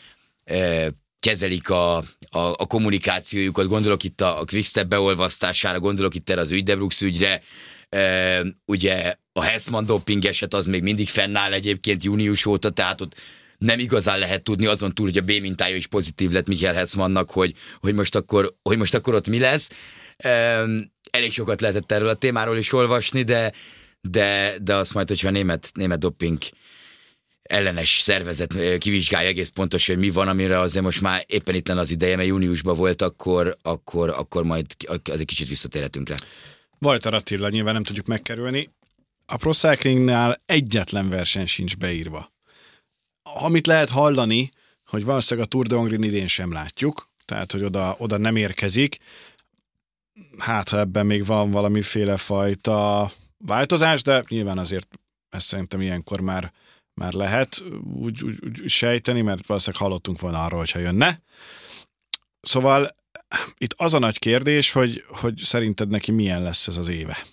[1.25, 6.51] kezelik a, a, a kommunikációjukat, gondolok itt a, a Quickstep beolvasztására, gondolok itt erre az
[6.51, 7.43] Ügydebrux ügyre,
[7.89, 13.15] e, ugye a Hessman doping eset az még mindig fennáll egyébként június óta, tehát ott
[13.59, 17.31] nem igazán lehet tudni azon túl, hogy a B mintája is pozitív lett Michael Hessmannak,
[17.31, 19.71] hogy, hogy, most, akkor, hogy most akkor ott mi lesz.
[20.17, 20.65] E,
[21.11, 23.53] elég sokat lehetett erről a témáról is olvasni, de,
[24.01, 26.39] de, de azt majd, hogyha a német, német doping
[27.45, 31.91] ellenes szervezet kivizsgálja egész pontosan, hogy mi van, amire azért most már éppen itt az
[31.91, 36.17] ideje, mert júniusban volt, akkor, akkor, akkor majd az egy kicsit visszatérhetünk rá.
[36.79, 38.71] Walter Attila nyilván nem tudjuk megkerülni.
[39.27, 42.33] A Pro Cyclingnál egyetlen verseny sincs beírva.
[43.23, 44.51] Amit lehet hallani,
[44.87, 48.99] hogy valószínűleg a Tour de Hongrin idén sem látjuk, tehát hogy oda, oda nem érkezik.
[50.39, 54.89] Hát, ha ebben még van valamiféle fajta változás, de nyilván azért
[55.31, 56.53] ezt szerintem ilyenkor már
[56.95, 57.63] már lehet
[57.95, 61.23] úgy, úgy, úgy sejteni, mert valószínűleg hallottunk volna arról, hogyha jönne.
[62.41, 62.95] Szóval
[63.59, 67.27] itt az a nagy kérdés, hogy, hogy szerinted neki milyen lesz ez az éve?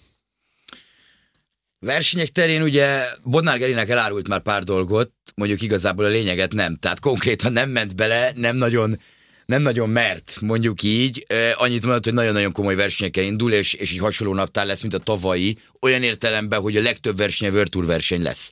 [1.80, 6.76] Versenyek terén ugye Bodnár Gerinek elárult már pár dolgot, mondjuk igazából a lényeget nem.
[6.76, 9.00] Tehát konkrétan nem ment bele, nem nagyon,
[9.46, 11.26] nem nagyon mert, mondjuk így.
[11.54, 14.98] Annyit mondott, hogy nagyon-nagyon komoly versenyekkel indul, és, és egy hasonló naptár lesz, mint a
[14.98, 18.52] tavalyi, olyan értelemben, hogy a legtöbb verseny World verseny lesz.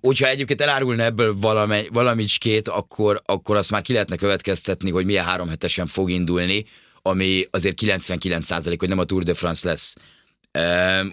[0.00, 5.24] Hogyha egyébként elárulna ebből valami, valamicskét, akkor, akkor azt már ki lehetne következtetni, hogy milyen
[5.24, 6.64] három hetesen fog indulni,
[7.02, 9.94] ami azért 99 hogy nem a Tour de France lesz.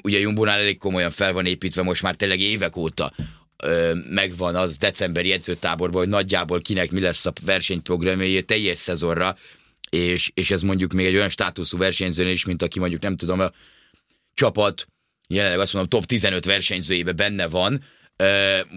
[0.02, 3.14] Ugye Jumbónál elég komolyan fel van építve most már tényleg évek óta
[4.10, 9.36] megvan az decemberi edzőtáborban, hogy nagyjából kinek mi lesz a versenyprogramja teljes szezonra,
[9.90, 13.40] és, és ez mondjuk még egy olyan státuszú versenyzőnél is, mint aki mondjuk nem tudom,
[13.40, 13.52] a
[14.34, 14.88] csapat
[15.28, 17.84] jelenleg azt mondom top 15 versenyzőjébe benne van,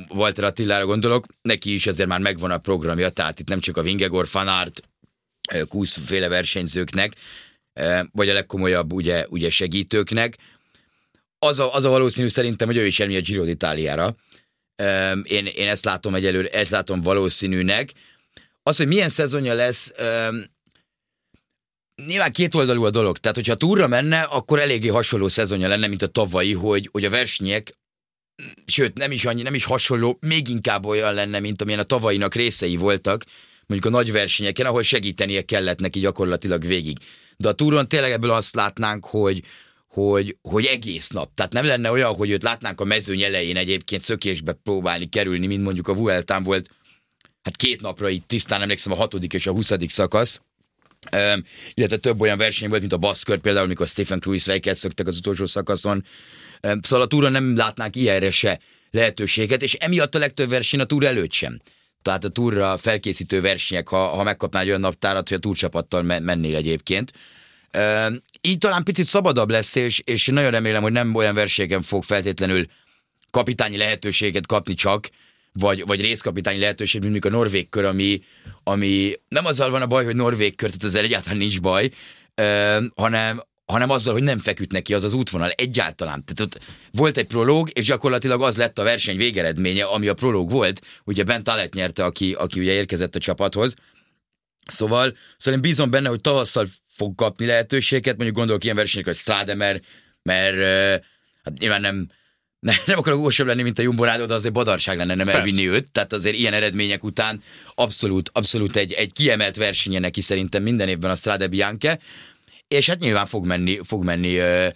[0.09, 3.83] Walter Attilára gondolok, neki is azért már megvan a programja, tehát itt nem csak a
[3.83, 4.83] Vingegor, Fanart,
[5.68, 7.12] Kusz féle versenyzőknek,
[8.12, 10.37] vagy a legkomolyabb ugye, ugye segítőknek.
[11.38, 14.14] Az a, az a valószínű szerintem, hogy ő is elmi a Giro d'Italiára.
[15.22, 17.92] Én, én ezt látom egyelőre, ezt látom valószínűnek.
[18.62, 19.92] Az, hogy milyen szezonja lesz,
[22.07, 23.18] nyilván két oldalú a dolog.
[23.18, 27.11] Tehát, hogyha túra menne, akkor eléggé hasonló szezonja lenne, mint a tavalyi, hogy, hogy a
[27.11, 27.79] versenyek
[28.66, 32.35] sőt nem is annyi, nem is hasonló, még inkább olyan lenne, mint amilyen a tavainak
[32.35, 33.24] részei voltak,
[33.66, 36.98] mondjuk a nagy versenyeken, ahol segítenie kellett neki gyakorlatilag végig.
[37.37, 39.42] De a túron tényleg ebből azt látnánk, hogy,
[39.88, 41.35] hogy, hogy egész nap.
[41.35, 45.62] Tehát nem lenne olyan, hogy őt látnánk a mezőny elején egyébként szökésbe próbálni kerülni, mint
[45.62, 46.68] mondjuk a Vueltán volt,
[47.42, 50.40] hát két napra itt tisztán emlékszem a hatodik és a huszadik szakasz,
[51.12, 55.16] Um, illetve több olyan verseny volt, mint a Baszkör például, amikor Stephen Cruise szöktek az
[55.16, 56.05] utolsó szakaszon,
[56.60, 61.04] Szóval a túron nem látnánk ilyenre se lehetőséget, és emiatt a legtöbb verseny a túr
[61.04, 61.60] előtt sem.
[62.02, 66.56] Tehát a túra felkészítő versenyek, ha, ha megkapnál egy olyan naptárat, hogy a túrcsapattal mennél
[66.56, 67.12] egyébként.
[68.40, 72.66] így talán picit szabadabb lesz, és, és nagyon remélem, hogy nem olyan versenyeken fog feltétlenül
[73.30, 75.08] kapitányi lehetőséget kapni csak,
[75.52, 78.22] vagy, vagy részkapitányi lehetőség, mint a norvég kör, ami,
[78.62, 81.90] ami nem azzal van a baj, hogy norvég kör, tehát ezzel egyáltalán nincs baj,
[82.94, 86.24] hanem, hanem azzal, hogy nem feküdt neki az az útvonal egyáltalán.
[86.24, 90.50] Tehát ott volt egy prológ, és gyakorlatilag az lett a verseny végeredménye, ami a prológ
[90.50, 90.80] volt.
[91.04, 93.74] Ugye Bent Alett nyerte, aki, aki ugye érkezett a csapathoz.
[94.66, 99.16] Szóval, szóval én bízom benne, hogy tavasszal fog kapni lehetőséget, mondjuk gondolok ilyen versenyek, hogy
[99.16, 99.85] Strade, mert,
[100.22, 100.56] mert
[101.42, 102.09] hát nyilván nem,
[102.61, 105.76] nem, nem akarok ósabb lenni, mint a Jumbo de azért badarság lenne nem elvinni Persze.
[105.76, 107.42] őt, tehát azért ilyen eredmények után
[107.74, 111.98] abszolút, abszolút egy, egy kiemelt versenye neki szerintem minden évben a Strade Bianche,
[112.74, 114.68] és hát nyilván fog menni, fog menni ö,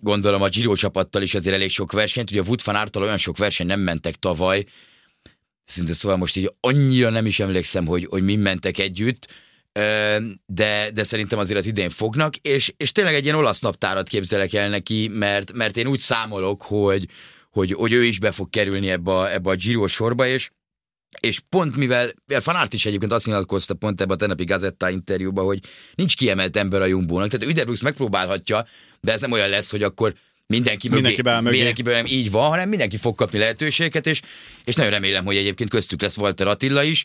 [0.00, 3.16] gondolom a Giro csapattal is azért elég sok versenyt, ugye a Wood van Aerttal olyan
[3.16, 4.64] sok verseny nem mentek tavaly,
[5.64, 9.28] szinte szóval most így annyira nem is emlékszem, hogy, hogy mi mentek együtt,
[10.46, 14.52] de, de szerintem azért az idén fognak, és, és tényleg egy ilyen olasz naptárat képzelek
[14.52, 17.08] el neki, mert, mert én úgy számolok, hogy,
[17.50, 20.50] hogy, hogy ő is be fog kerülni ebbe a, ebbe a Giro sorba, és
[21.20, 25.60] és pont mivel, Fanárt is egyébként azt nyilatkozta pont ebben a tenapi Gazetta interjúban, hogy
[25.94, 28.66] nincs kiemelt ember a Jumbónak, tehát Üderbrooks megpróbálhatja,
[29.00, 30.14] de ez nem olyan lesz, hogy akkor
[30.46, 31.56] mindenki, mögé, mindenki, mögé.
[31.56, 32.14] mindenki mögé.
[32.14, 34.20] így van, hanem mindenki fog kapni lehetőséget, és,
[34.64, 37.04] és nagyon remélem, hogy egyébként köztük lesz Walter Attila is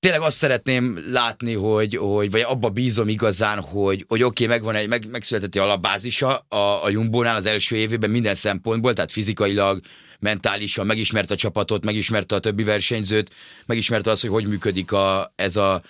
[0.00, 4.74] tényleg azt szeretném látni, hogy, hogy vagy abba bízom igazán, hogy, hogy oké, okay, megvan
[4.74, 9.80] egy, meg, megszületett egy alapbázisa a, a Jumbónál az első évében minden szempontból, tehát fizikailag,
[10.20, 13.30] mentálisan, megismerte a csapatot, megismerte a többi versenyzőt,
[13.66, 15.82] megismerte azt, hogy hogy működik a, ez, a,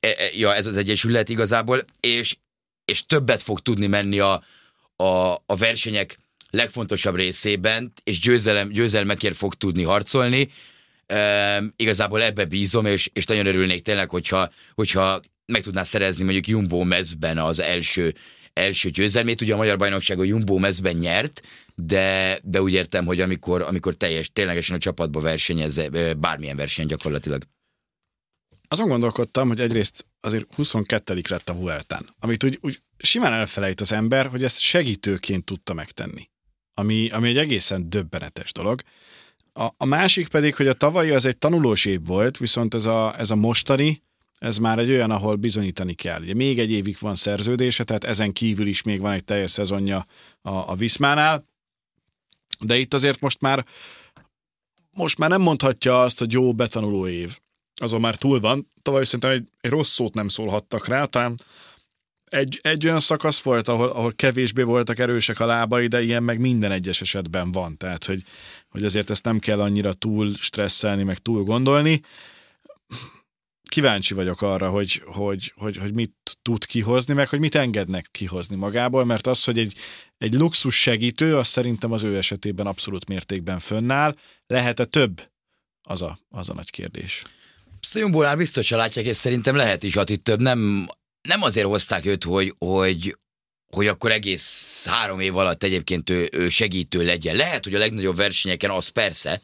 [0.00, 2.36] e, e, ja, ez az egyesület igazából, és,
[2.84, 4.42] és többet fog tudni menni a,
[4.96, 6.18] a, a versenyek
[6.50, 10.50] legfontosabb részében, és győzelem, győzelmekért fog tudni harcolni,
[11.08, 16.46] E, igazából ebbe bízom, és, és nagyon örülnék tényleg, hogyha, hogyha meg tudná szerezni mondjuk
[16.46, 18.14] Jumbo mezben az első,
[18.58, 19.40] első győzelmét.
[19.40, 21.42] Ugye a Magyar Bajnokság a Jumbo mezben nyert,
[21.74, 25.80] de, de úgy értem, hogy amikor, amikor teljes, ténylegesen a csapatba versenyez,
[26.18, 27.42] bármilyen verseny gyakorlatilag.
[28.68, 33.92] Azon gondolkodtam, hogy egyrészt azért 22 lett a Vueltán, amit úgy, úgy simán elfelejt az
[33.92, 36.30] ember, hogy ezt segítőként tudta megtenni.
[36.74, 38.82] Ami, ami egy egészen döbbenetes dolog.
[39.52, 43.18] A, a másik pedig, hogy a tavalyi az egy tanulós év volt, viszont ez a,
[43.18, 44.02] ez a mostani,
[44.38, 46.20] ez már egy olyan, ahol bizonyítani kell.
[46.22, 50.06] Ugye még egy évig van szerződése, tehát ezen kívül is még van egy teljes szezonja
[50.42, 51.44] a, a Viszmánál,
[52.60, 53.66] de itt azért most már
[54.90, 57.38] most már nem mondhatja azt, hogy jó betanuló év.
[57.74, 58.70] Azon már túl van.
[58.82, 61.40] Tavaly szerintem egy, egy rossz szót nem szólhattak rá, talán
[62.30, 66.40] egy, egy olyan szakasz volt, ahol, ahol kevésbé voltak erősek a lábai, de ilyen meg
[66.40, 67.76] minden egyes esetben van.
[67.76, 68.22] Tehát, hogy,
[68.68, 72.00] hogy azért ezt nem kell annyira túl stresszelni, meg túl gondolni.
[73.68, 78.56] Kíváncsi vagyok arra, hogy, hogy, hogy, hogy mit tud kihozni, meg hogy mit engednek kihozni
[78.56, 79.74] magából, mert az, hogy egy,
[80.18, 84.14] egy luxus segítő, az szerintem az ő esetében abszolút mértékben fönnáll.
[84.46, 85.30] Lehet-e több?
[85.82, 87.22] Az a, az a nagy kérdés.
[87.80, 90.40] Szajomból biztos látják, és szerintem lehet is Ati több.
[90.40, 90.88] Nem
[91.28, 93.16] nem azért hozták őt, hogy, hogy,
[93.66, 97.36] hogy akkor egész három év alatt egyébként ő, ő segítő legyen.
[97.36, 99.40] Lehet, hogy a legnagyobb versenyeken az persze,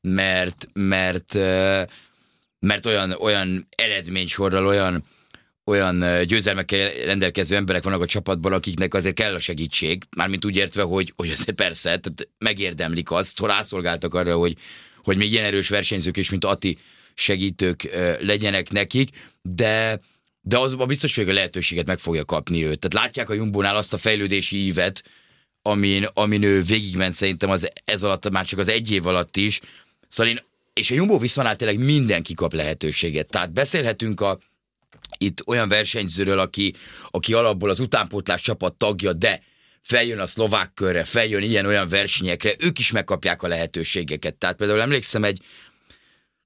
[0.00, 1.38] mert, mert,
[2.66, 5.02] mert olyan, olyan eredménysorral, olyan,
[5.64, 10.82] olyan győzelmekkel rendelkező emberek vannak a csapatban, akiknek azért kell a segítség, mármint úgy értve,
[10.82, 14.56] hogy, hogy azért persze, tehát megérdemlik azt, rászolgáltak arra, hogy,
[15.04, 16.78] hogy még ilyen erős versenyzők is, mint Ati
[17.14, 17.88] segítők
[18.20, 19.08] legyenek nekik,
[19.42, 20.00] de
[20.44, 22.78] de azban biztos, hogy a lehetőséget meg fogja kapni őt.
[22.78, 25.02] Tehát látják a Jumbónál azt a fejlődési ívet,
[25.62, 29.60] amin, amin ő végigment szerintem az, ez alatt, már csak az egy év alatt is.
[30.08, 30.40] Szóval én,
[30.72, 33.28] és a Jumbo Viszmanál tényleg mindenki kap lehetőséget.
[33.28, 34.38] Tehát beszélhetünk a,
[35.18, 36.74] itt olyan versenyzőről, aki,
[37.10, 39.42] aki alapból az utánpótlás csapat tagja, de
[39.82, 44.34] feljön a szlovák körre, feljön ilyen-olyan versenyekre, ők is megkapják a lehetőségeket.
[44.34, 45.40] Tehát például emlékszem egy,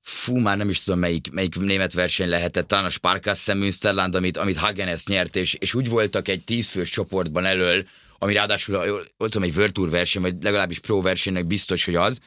[0.00, 4.36] fú, már nem is tudom melyik, melyik német verseny lehetett, talán a Sparkasse Münsterland, amit,
[4.36, 7.86] amit Hagenes nyert, és, és úgy voltak egy tízfős csoportban elől,
[8.18, 8.76] ami ráadásul,
[9.16, 12.18] volt tudom, egy World Tour verseny, vagy legalábbis Pro versenynek biztos, hogy az,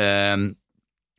[0.00, 0.64] um,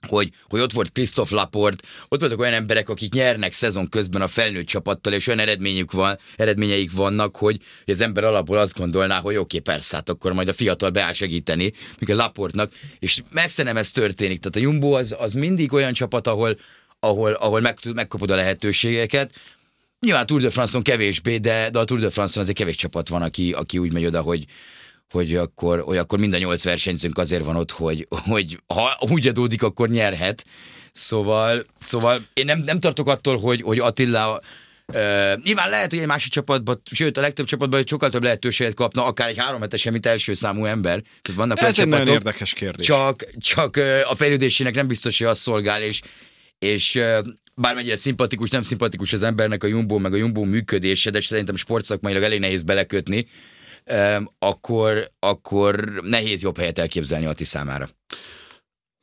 [0.08, 4.28] hogy, hogy ott volt Christoph Laport, ott voltak olyan emberek, akik nyernek szezon közben a
[4.28, 9.20] felnőtt csapattal, és olyan eredményük van, eredményeik vannak, hogy, hogy az ember alapból azt gondolná,
[9.20, 11.74] hogy oké, okay, persze, hát akkor majd a fiatal beáll segíteni,
[12.08, 14.40] a Laportnak, és messze nem ez történik.
[14.40, 16.58] Tehát a Jumbo az, az mindig olyan csapat, ahol,
[17.00, 19.32] ahol, ahol meg, megkapod a lehetőségeket,
[20.00, 23.22] Nyilván Tour de France-on kevésbé, de, de a Tour de France-on azért kevés csapat van,
[23.22, 24.46] aki, aki úgy megy oda, hogy,
[25.12, 29.28] hogy akkor, hogy akkor mind a nyolc versenyzőnk azért van ott, hogy, hogy ha úgy
[29.28, 30.46] adódik, akkor nyerhet.
[30.92, 34.40] Szóval, szóval én nem, nem tartok attól, hogy, hogy Attila
[34.94, 39.06] Uh, nyilván lehet, hogy egy másik csapatban, sőt a legtöbb csapatban sokkal több lehetőséget kapna,
[39.06, 41.02] akár egy három hetesen, mint első számú ember.
[41.22, 42.86] Tehát vannak Ez egy nagyon érdekes kérdés.
[42.86, 46.02] Csak, csak uh, a fejlődésének nem biztos, hogy az szolgál, és,
[46.60, 47.18] és uh,
[47.56, 52.24] bármennyire szimpatikus, nem szimpatikus az embernek a Jumbo, meg a Jumbo működése, de szerintem sportszakmailag
[52.24, 53.28] elég nehéz belekötni,
[54.40, 57.90] akkor, akkor nehéz jobb helyet elképzelni Ati számára.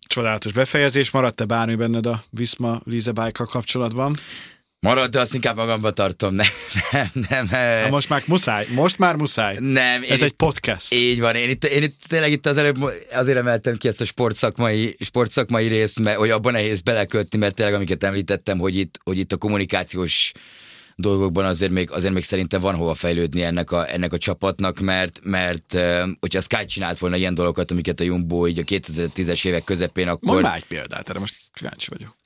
[0.06, 1.10] Csodálatos befejezés.
[1.10, 4.16] Maradt-e bármi benned a Viszma Lízebájka kapcsolatban?
[4.80, 6.34] Marad, de azt inkább magamba tartom.
[6.34, 6.46] Nem,
[7.28, 7.82] nem, nem.
[7.82, 9.56] Na most már muszáj, most már muszáj.
[9.58, 10.04] Nem.
[10.08, 10.92] Ez egy podcast.
[10.94, 14.04] Így van, én itt, én itt tényleg itt az előbb azért emeltem ki ezt a
[14.04, 19.18] sportszakmai, sportszakmai részt, mert hogy abban nehéz belekötni, mert tényleg amiket említettem, hogy itt, hogy
[19.18, 20.32] itt a kommunikációs
[20.96, 25.20] dolgokban azért még, azért még szerintem van hova fejlődni ennek a, ennek a csapatnak, mert,
[25.22, 25.72] mert
[26.20, 30.08] hogyha a Sky csinált volna ilyen dolgokat, amiket a Jumbo így a 2010-es évek közepén,
[30.08, 30.28] akkor...
[30.28, 32.16] Mondj már egy példát, erre most kíváncsi vagyok.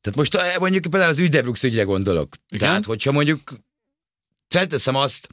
[0.00, 2.36] Tehát most mondjuk például az Üdebrux ügyre gondolok.
[2.48, 2.68] Igen?
[2.68, 3.60] Tehát, hogyha mondjuk
[4.48, 5.28] felteszem azt,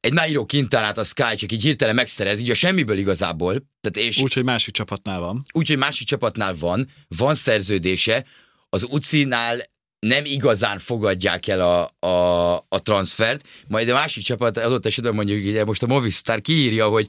[0.00, 3.66] egy Nairo Quintanát a Sky csak így hirtelen megszerez, így a semmiből igazából.
[3.80, 5.42] Tehát és Úgyhogy másik csapatnál van.
[5.52, 8.24] úgyhogy másik csapatnál van, van szerződése,
[8.68, 9.60] az UCI-nál
[10.06, 15.44] nem igazán fogadják el a, a, a transfert, majd a másik csapat adott esetben mondjuk,
[15.44, 17.08] ugye most a Movistar kiírja, hogy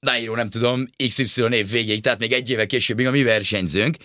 [0.00, 3.96] Nairo nem tudom, XY év végéig, tehát még egy éve később, még a mi versenyzőnk,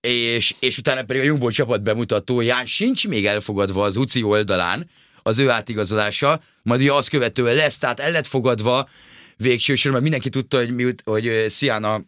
[0.00, 4.90] és, és utána pedig a Jumbo csapat bemutatóján sincs még elfogadva az UCI oldalán
[5.22, 8.88] az ő átigazolása, majd ugye azt követően lesz, tehát el lett fogadva
[9.36, 12.04] végső mert mindenki tudta, hogy, mi, hogy Sziana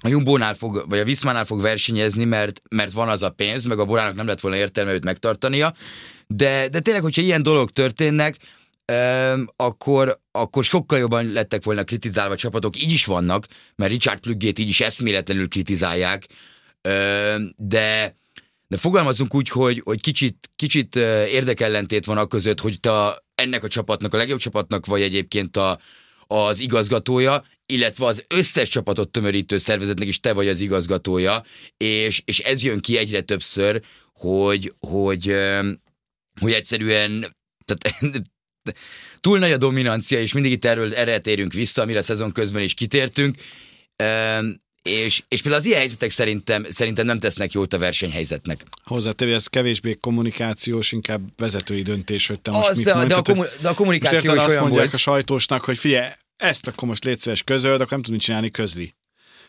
[0.00, 3.78] a Jumbo-nál fog, vagy a Viszmánál fog versenyezni, mert, mert van az a pénz, meg
[3.78, 5.74] a Borának nem lett volna értelme őt megtartania,
[6.26, 8.36] de, de tényleg, hogyha ilyen dolog történnek,
[9.56, 14.58] akkor, akkor sokkal jobban lettek volna kritizálva a csapatok, így is vannak, mert Richard Plüggét
[14.58, 16.26] így is eszméletlenül kritizálják,
[17.56, 18.16] de
[18.68, 22.90] de fogalmazunk úgy, hogy, hogy kicsit, kicsit érdekellentét van a között, hogy te
[23.34, 25.78] ennek a csapatnak, a legjobb csapatnak vagy egyébként a,
[26.26, 31.44] az igazgatója, illetve az összes csapatot tömörítő szervezetnek is te vagy az igazgatója,
[31.76, 35.34] és, és ez jön ki egyre többször, hogy, hogy,
[36.40, 38.02] hogy egyszerűen tehát,
[39.20, 42.62] túl nagy a dominancia, és mindig itt erről erre térünk vissza, amire a szezon közben
[42.62, 43.36] is kitértünk,
[44.82, 48.64] és, és például az ilyen helyzetek szerintem, szerintem nem tesznek jót a versenyhelyzetnek.
[48.84, 53.08] Hozzátéve, ez kevésbé kommunikációs, inkább vezetői döntés, hogy te most Az, mit de, mondj.
[53.08, 54.94] de, a, kommu- de a kommunikáció is olyan mondják volt.
[54.94, 58.50] a sajtósnak, hogy figyelj, ezt akkor most légy szíves közöld, akkor nem tud mit csinálni,
[58.50, 58.94] közli.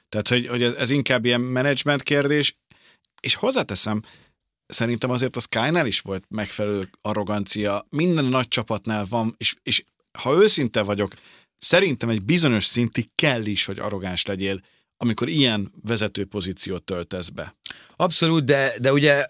[0.10, 2.58] Tehát, hogy, hogy ez, ez inkább ilyen menedzsment kérdés,
[3.22, 4.02] és hozzáteszem,
[4.66, 9.84] szerintem azért a Skynál is volt megfelelő arrogancia, minden nagy csapatnál van, és, és
[10.18, 11.14] ha őszinte vagyok,
[11.58, 14.60] szerintem egy bizonyos szintig kell is, hogy arrogáns legyél,
[14.98, 17.56] amikor ilyen vezető pozíciót töltesz be.
[17.96, 19.26] Abszolút, de, de ugye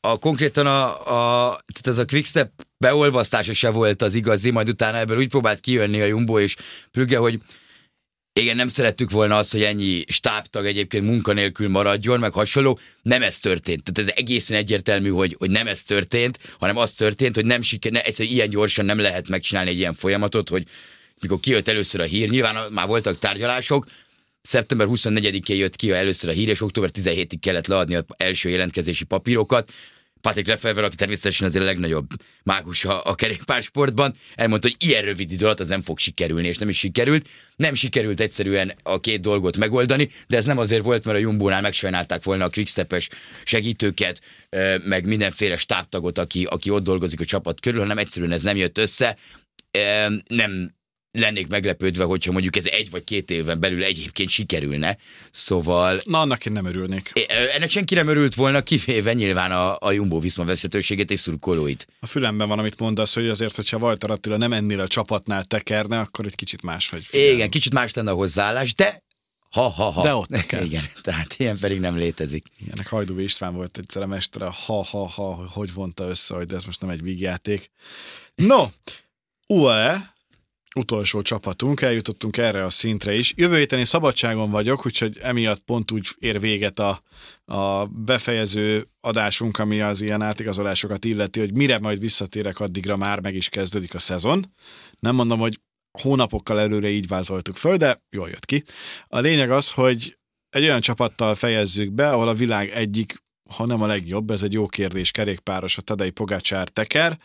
[0.00, 4.98] a, konkrétan a, a, tehát ez a quickstep beolvasztása se volt az igazi, majd utána
[4.98, 6.56] ebből úgy próbált kijönni a Jumbo és
[6.90, 7.40] Plüge, hogy
[8.32, 12.78] igen, nem szerettük volna azt, hogy ennyi stábtag egyébként munkanélkül maradjon, meg hasonló.
[13.02, 13.82] Nem ez történt.
[13.82, 17.92] Tehát ez egészen egyértelmű, hogy, hogy nem ez történt, hanem az történt, hogy nem siker,
[17.92, 20.66] ne, egyszerűen ilyen gyorsan nem lehet megcsinálni egy ilyen folyamatot, hogy
[21.20, 23.86] mikor kijött először a hír, nyilván már voltak tárgyalások,
[24.40, 29.04] szeptember 24-én jött ki először a hír, és október 17-ig kellett leadni az első jelentkezési
[29.04, 29.72] papírokat.
[30.20, 32.06] Patrick Lefebvre, aki természetesen azért a legnagyobb
[32.42, 36.58] mágus a, a kerékpársportban, elmondta, hogy ilyen rövid idő alatt az nem fog sikerülni, és
[36.58, 37.28] nem is sikerült.
[37.56, 41.60] Nem sikerült egyszerűen a két dolgot megoldani, de ez nem azért volt, mert a Jumbónál
[41.60, 43.08] megsajnálták volna a quickstepes
[43.44, 44.20] segítőket,
[44.84, 48.78] meg mindenféle stábtagot, aki, aki ott dolgozik a csapat körül, hanem egyszerűen ez nem jött
[48.78, 49.16] össze.
[50.26, 50.76] Nem
[51.12, 54.96] lennék meglepődve, hogyha mondjuk ez egy vagy két éven belül egyébként sikerülne.
[55.30, 56.00] Szóval...
[56.04, 57.12] Na, annak én nem örülnék.
[57.54, 61.86] Ennek senki nem örült volna, kivéve nyilván a, a Jumbo Viszma vezetőségét és szurkolóit.
[62.00, 65.98] A fülemben van, amit mondasz, hogy azért, hogyha Walter Attila nem ennél a csapatnál tekerne,
[65.98, 67.34] akkor egy kicsit máshogy figyelem.
[67.34, 69.02] Igen, kicsit más lenne a hozzáállás, de
[69.50, 70.02] ha-ha-ha.
[70.02, 70.64] De ott teker.
[70.70, 72.46] Igen, tehát ilyen pedig nem létezik.
[72.58, 76.80] Ilyenek Hajdúvi István volt egyszer a mestere, ha-ha-ha, hogy vonta össze, hogy de ez most
[76.80, 77.70] nem egy vígjáték.
[78.34, 78.66] No,
[79.46, 80.16] UAE,
[80.78, 83.32] utolsó csapatunk, eljutottunk erre a szintre is.
[83.36, 87.02] Jövő héten én szabadságon vagyok, úgyhogy emiatt pont úgy ér véget a,
[87.44, 93.34] a befejező adásunk, ami az ilyen átigazolásokat illeti, hogy mire majd visszatérek, addigra már meg
[93.34, 94.52] is kezdődik a szezon.
[95.00, 95.60] Nem mondom, hogy
[95.98, 98.64] hónapokkal előre így vázoltuk föl, de jól jött ki.
[99.06, 100.18] A lényeg az, hogy
[100.50, 104.52] egy olyan csapattal fejezzük be, ahol a világ egyik, ha nem a legjobb, ez egy
[104.52, 107.18] jó kérdés, kerékpáros a Tadej Pogácsár teker,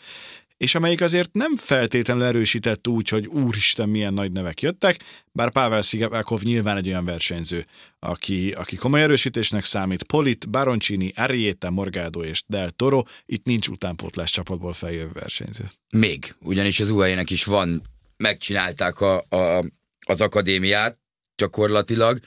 [0.64, 5.82] és amelyik azért nem feltétlenül erősített úgy, hogy úristen, milyen nagy nevek jöttek, bár Pavel
[5.82, 7.66] Szigevákov nyilván egy olyan versenyző,
[8.00, 10.04] aki, aki komoly erősítésnek számít.
[10.04, 15.64] Polit, Baroncini, Arrieta, Morgado és Del Toro, itt nincs utánpótlás csapatból feljövő versenyző.
[15.90, 17.82] Még, ugyanis az UAE-nek is van,
[18.18, 19.66] megcsinálták a, a,
[20.06, 20.98] az akadémiát
[21.36, 22.20] gyakorlatilag.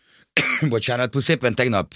[0.68, 1.94] Bocsánat, plusz éppen tegnap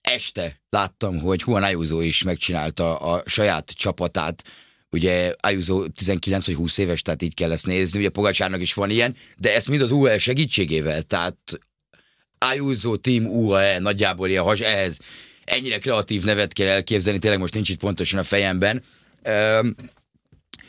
[0.00, 4.44] este láttam, hogy Juan Ayuso is megcsinálta a saját csapatát,
[4.90, 8.90] ugye Ayuso 19 vagy 20 éves, tehát így kell ezt nézni, ugye Pogacsárnak is van
[8.90, 11.36] ilyen, de ezt mind az UAE segítségével, tehát
[12.38, 14.98] Ayuso Team UAE nagyjából ilyen has, ehhez
[15.44, 18.82] ennyire kreatív nevet kell elképzelni, tényleg most nincs itt pontosan a fejemben.
[19.28, 19.74] Um,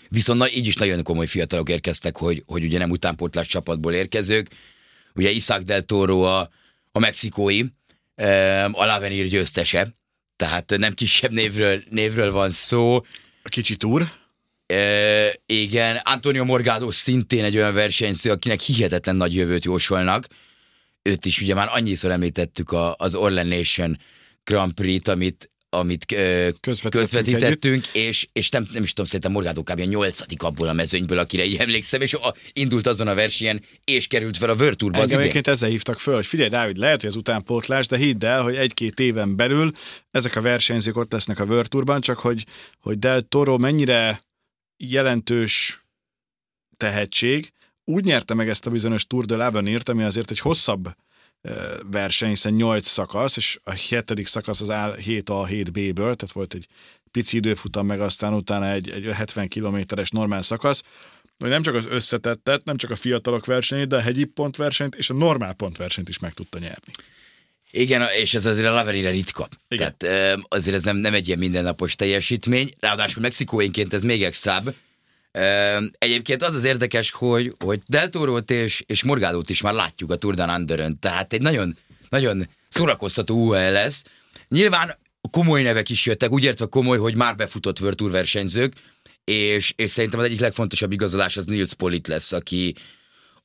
[0.09, 4.49] viszont na, így is nagyon komoly fiatalok érkeztek, hogy, hogy ugye nem utánpótlás csapatból érkezők.
[5.15, 6.49] Ugye Isaac Del Toro a,
[6.91, 7.69] a mexikói, um,
[8.73, 9.95] a Lavenir győztese,
[10.35, 13.01] tehát nem kisebb névről, névről van szó.
[13.43, 14.11] A kicsi túr.
[14.65, 20.27] E, igen, Antonio Morgado szintén egy olyan versenyző, akinek hihetetlen nagy jövőt jósolnak.
[21.01, 23.97] Őt is ugye már annyiszor említettük a, az Orlen Nation
[24.43, 26.49] Grand Prix-t, amit, amit ö,
[26.89, 29.79] közvetítettünk, és, és nem, nem is tudom, szerintem Morgado kb.
[29.79, 34.07] a nyolcadik abból a mezőnyből, akire így emlékszem, és a, indult azon a versenyen, és
[34.07, 35.41] került fel a Tourba az idén.
[35.43, 38.99] ezzel hívtak föl, hogy figyelj Dávid, lehet, hogy az utánpótlás, de hidd el, hogy egy-két
[38.99, 39.71] éven belül
[40.11, 42.45] ezek a versenyzők ott lesznek a World Tourban, csak hogy,
[42.79, 44.21] hogy Del Toro mennyire
[44.77, 45.83] jelentős
[46.77, 47.53] tehetség,
[47.83, 50.89] úgy nyerte meg ezt a bizonyos Tour de l'Avenir, ami azért egy hosszabb
[51.91, 56.67] verseny, hiszen 8 szakasz, és a hetedik szakasz az áll 7A-7B-ből, tehát volt egy
[57.11, 60.83] pici időfutam, meg aztán utána egy, egy 70 kilométeres normál szakasz,
[61.37, 65.09] hogy nem csak az összetettet, nem csak a fiatalok versenyét, de a hegyi pontversenyt és
[65.09, 66.91] a normál pontversenyt is meg tudta nyerni.
[67.71, 69.47] Igen, és ez azért a Laverire ritka.
[69.67, 69.95] Igen.
[69.97, 74.73] Tehát azért ez nem, nem egy ilyen mindennapos teljesítmény, ráadásul mexikóinként ez még extrább,
[75.97, 80.39] Egyébként az az érdekes, hogy, hogy Deltorót és, és Morgádót is már látjuk a Tour
[80.39, 81.77] Underön, tehát egy nagyon,
[82.09, 84.03] nagyon szórakoztató UAE lesz.
[84.47, 84.97] Nyilván
[85.29, 88.73] komoly nevek is jöttek, úgy értve komoly, hogy már befutott World Tour versenyzők,
[89.23, 92.75] és, és szerintem az egyik legfontosabb igazolás az Nils Polit lesz, aki,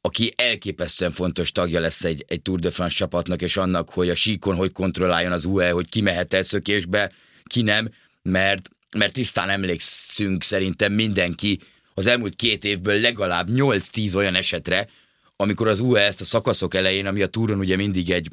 [0.01, 4.15] aki elképesztően fontos tagja lesz egy, egy Tour de France csapatnak, és annak, hogy a
[4.15, 7.13] síkon hogy kontrolláljon az UE, hogy ki mehet el szökésbe,
[7.45, 7.91] ki nem,
[8.23, 11.61] mert, mert tisztán emlékszünk szerintem mindenki
[11.99, 14.89] az elmúlt két évből legalább 8-10 olyan esetre,
[15.37, 18.29] amikor az UE ezt a szakaszok elején, ami a túron ugye mindig egy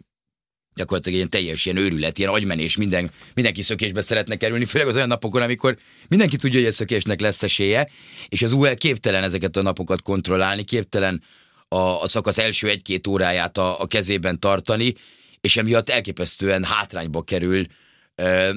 [0.75, 5.07] gyakorlatilag ilyen teljes ilyen őrület, ilyen agymenés, minden, mindenki szökésbe szeretne kerülni, főleg az olyan
[5.07, 7.89] napokon, amikor mindenki tudja, hogy a szökésnek lesz esélye,
[8.29, 11.23] és az UE képtelen ezeket a napokat kontrollálni, képtelen
[11.67, 14.93] a, a szakasz első egy-két óráját a, a kezében tartani,
[15.41, 17.65] és emiatt elképesztően hátrányba kerül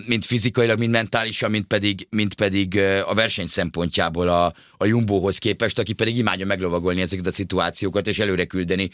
[0.07, 5.78] mind fizikailag, mind mentálisan, mind pedig, mind pedig a verseny szempontjából a, a Jumbohoz képest,
[5.78, 8.90] aki pedig imádja meglovagolni ezeket a szituációkat és előre küldeni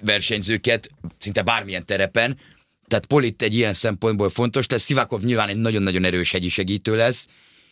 [0.00, 2.38] versenyzőket szinte bármilyen terepen.
[2.88, 4.82] Tehát Polit egy ilyen szempontból fontos lesz.
[4.82, 7.26] Szivakov nyilván egy nagyon-nagyon erős hegyi segítő lesz,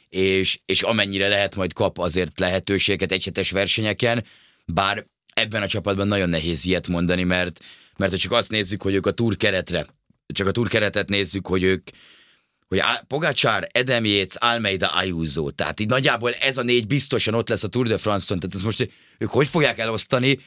[0.09, 4.25] és, és amennyire lehet, majd kap azért lehetőséget egyhetes versenyeken,
[4.65, 7.61] bár ebben a csapatban nagyon nehéz ilyet mondani, mert,
[7.97, 9.87] mert ha csak azt nézzük, hogy ők a túr keretre
[10.33, 11.89] csak a turkeretet nézzük, hogy ők
[12.69, 15.51] hogy Pogacsár, Edem Yates, Almeida, Ayuso.
[15.51, 18.39] Tehát így nagyjából ez a négy biztosan ott lesz a Tour de France-on.
[18.39, 20.39] Tehát ez most ők hogy fogják elosztani,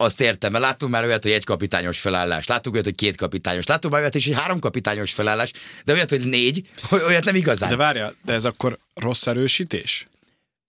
[0.00, 3.66] azt értem, mert láttunk már olyat, hogy egy kapitányos felállás, láttuk olyat, hogy két kapitányos,
[3.66, 5.52] láttuk már olyat is, hogy három kapitányos felállás,
[5.84, 6.68] de olyat, hogy négy,
[7.08, 7.68] olyat nem igazán.
[7.68, 10.06] De várja, de ez akkor rossz erősítés?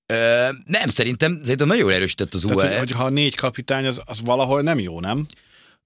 [0.05, 2.55] Ö, nem, szerintem, szerintem nagyon erősített az UE.
[2.55, 5.25] Tehát, hogy, ha négy kapitány, az, az valahol nem jó, nem?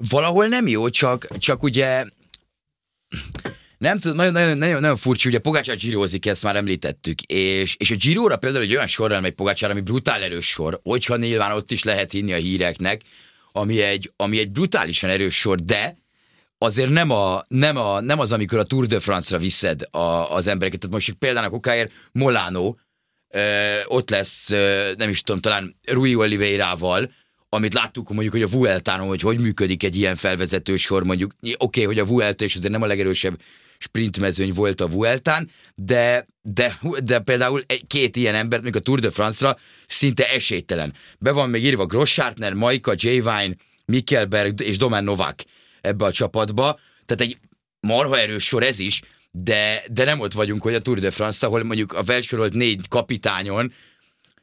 [0.10, 2.06] Valahol nem jó, csak, csak ugye
[3.78, 7.92] nem tudom, nagyon, nagyon, nagyon, nagyon furcsa, ugye Pogácsár gyírózik, ezt már említettük, és, és
[7.92, 11.72] a Giróra például egy olyan sorral megy Pogácsár, ami brutál erős sor, hogyha nyilván ott
[11.72, 13.02] is lehet hinni a híreknek,
[13.52, 15.98] ami egy, ami egy brutálisan erős sor, de
[16.58, 20.48] azért nem, a, nem, a, nem az, amikor a Tour de France-ra viszed a, az
[20.48, 20.80] embereket.
[20.80, 22.76] Tehát most például okáért Molano,
[23.30, 27.12] ö, ott lesz, ö, nem is tudom, talán Rui Oliveirával,
[27.56, 31.56] amit láttuk mondjuk, hogy a Vueltánon, hogy hogy működik egy ilyen felvezető sor, mondjuk, oké,
[31.58, 33.40] okay, hogy a Vuelta és azért nem a legerősebb
[33.78, 39.00] sprintmezőny volt a Vueltán, de, de, de például egy, két ilyen ember, még a Tour
[39.00, 40.94] de France-ra szinte esélytelen.
[41.20, 43.08] Be van még írva Grosschartner, Majka, J.
[43.08, 45.40] Vine, Mikkelberg és Domen Novak
[45.82, 47.38] ebbe a csapatba, tehát egy
[47.80, 49.02] marha erős sor ez is,
[49.32, 52.88] de, de nem ott vagyunk, hogy a Tour de France, ahol mondjuk a felsorolt négy
[52.88, 53.74] kapitányon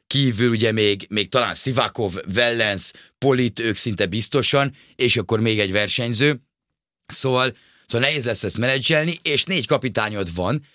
[0.07, 5.71] kívül ugye még, még talán Sivakov, Wellens, Polit, ők szinte biztosan, és akkor még egy
[5.71, 6.41] versenyző.
[7.05, 10.65] Szóval, szóval nehéz lesz ezt menedzselni, és négy kapitányod van,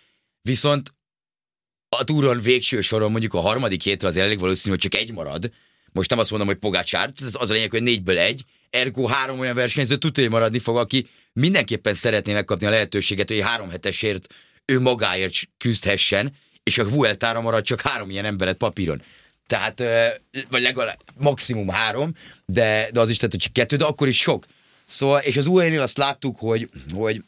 [0.42, 0.92] viszont
[1.88, 5.52] a túron végső soron mondjuk a harmadik hétre az elég valószínű, hogy csak egy marad.
[5.92, 9.54] Most nem azt mondom, hogy Pogácsár, az a lényeg, hogy négyből egy, ergo három olyan
[9.54, 15.34] versenyző tudja, maradni fog, aki mindenképpen szeretné megkapni a lehetőséget, hogy három hetesért ő magáért
[15.58, 16.36] küzdhessen,
[16.68, 19.02] és a Vueltára marad csak három ilyen emberet papíron.
[19.46, 19.82] Tehát,
[20.50, 22.12] vagy legalább maximum három,
[22.46, 24.46] de, de az is tehát, hogy csak kettő, de akkor is sok.
[24.84, 27.22] Szóval, és az ue azt láttuk, hogy, hogy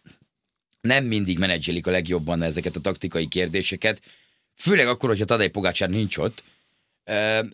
[0.81, 4.03] nem mindig menedzselik a legjobban ezeket a taktikai kérdéseket,
[4.57, 6.43] főleg akkor, hogyha Tadej Pogácsár nincs ott.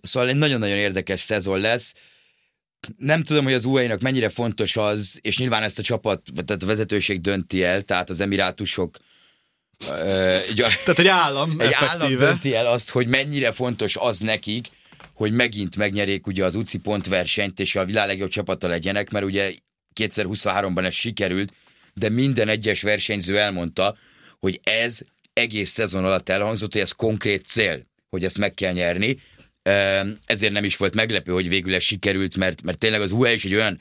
[0.03, 1.95] Szóval egy nagyon-nagyon érdekes szezon lesz.
[2.99, 6.67] Nem tudom, hogy az ue mennyire fontos az, és nyilván ezt a csapat, tehát a
[6.67, 8.99] vezetőség dönti el, tehát az emirátusok
[10.49, 11.91] egy, Tehát egy állam Egy effektíve.
[11.91, 14.67] állam dönti el azt, hogy mennyire fontos az nekik,
[15.15, 19.55] hogy megint megnyerék ugye az UCI pontversenyt, és a világ legjobb csapata legyenek, mert ugye
[20.01, 21.53] 2023-ban ez sikerült,
[21.95, 23.97] de minden egyes versenyző elmondta,
[24.39, 24.99] hogy ez
[25.33, 29.19] egész szezon alatt elhangzott, hogy ez konkrét cél, hogy ezt meg kell nyerni.
[30.27, 33.45] Ezért nem is volt meglepő, hogy végül ez sikerült, mert, mert tényleg az UAE is
[33.45, 33.81] egy olyan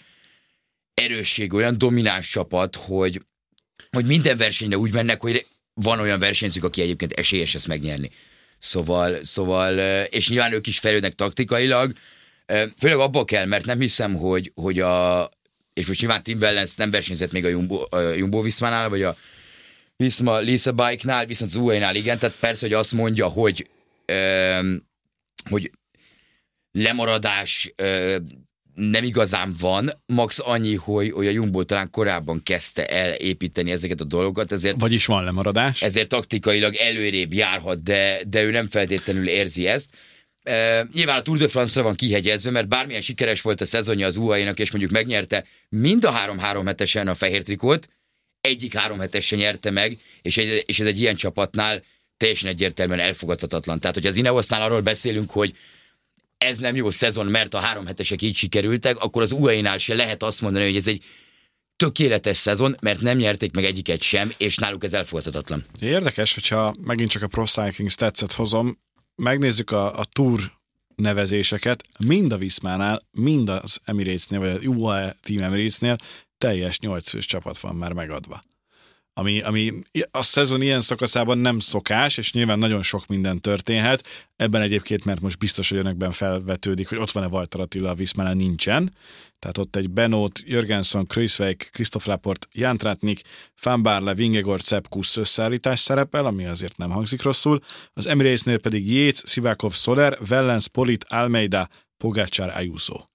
[0.93, 3.21] erősség, olyan domináns csapat, hogy,
[3.89, 5.45] hogy minden versenyre úgy mennek, hogy
[5.81, 8.11] van olyan versenyzők, aki egyébként esélyes ezt megnyerni.
[8.59, 11.93] Szóval, szóval, és nyilván ők is fejlődnek taktikailag,
[12.77, 15.29] főleg abból kell, mert nem hiszem, hogy, hogy a,
[15.73, 19.17] és most nyilván Tim Wellens nem versenyzett még a Jumbo, a Jumbo Viszmánál, vagy a
[19.97, 23.69] Viszma Lisa Bike-nál, viszont az UAE-nál igen, tehát persze, hogy azt mondja, hogy,
[25.49, 25.71] hogy
[26.71, 27.73] lemaradás
[28.75, 34.01] nem igazán van, max annyi, hogy, hogy a Jumbo talán korábban kezdte el építeni ezeket
[34.01, 34.79] a dolgokat, ezért...
[34.79, 35.81] Vagyis van lemaradás.
[35.81, 39.89] Ezért taktikailag előrébb járhat, de, de ő nem feltétlenül érzi ezt.
[40.49, 44.15] Uh, nyilván a Tour de France-ra van kihegyezve, mert bármilyen sikeres volt a szezonja az
[44.15, 47.89] UAE-nak, és mondjuk megnyerte mind a három-három hetesen a fehér trikót,
[48.41, 51.83] egyik három hetes se nyerte meg, és, egy, és ez egy ilyen csapatnál
[52.17, 53.79] teljesen egyértelműen elfogadhatatlan.
[53.79, 55.55] Tehát, hogy az Ineosznál arról beszélünk, hogy
[56.37, 60.23] ez nem jó szezon, mert a három hetesek így sikerültek, akkor az UAE-nál se lehet
[60.23, 61.03] azt mondani, hogy ez egy
[61.75, 65.65] tökéletes szezon, mert nem nyerték meg egyiket sem, és náluk ez elfogadhatatlan.
[65.79, 68.77] Érdekes, hogyha megint csak a Pro Cycling stats hozom,
[69.15, 70.51] megnézzük a, a Tour
[70.95, 75.95] nevezéseket, mind a Viszmánál, mind az Emirates-nél, vagy a UAE Team Emirates-nél
[76.37, 78.43] teljes nyolcfős csapat van már megadva
[79.17, 79.73] ami, ami
[80.11, 84.03] a szezon ilyen szakaszában nem szokás, és nyilván nagyon sok minden történhet.
[84.35, 88.37] Ebben egyébként, mert most biztos, hogy önökben felvetődik, hogy ott van-e Walter Attila, a Viszmelen
[88.37, 88.93] nincsen.
[89.39, 93.21] Tehát ott egy Benót, Jörgenson, Kreuzweig, Christoph Laport, Jan Tratnik,
[93.61, 97.59] Van Barle, Vingegor, Cepkus összeállítás szerepel, ami azért nem hangzik rosszul.
[97.93, 103.14] Az Emiratesnél pedig Yates, Sivakov, Soler, Wellens, Polit, Almeida, Pogacar, Ayuso.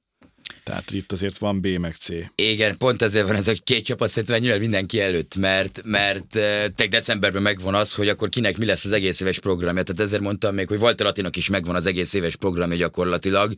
[0.70, 2.08] Tehát itt azért van B meg C.
[2.34, 6.26] Igen, pont ezért van ez a két csapat szerintem ennyivel mindenki előtt, mert, mert
[6.74, 9.82] te decemberben megvan az, hogy akkor kinek mi lesz az egész éves programja.
[9.82, 13.54] Tehát ezért mondtam még, hogy Walter Attinak is megvan az egész éves programja gyakorlatilag,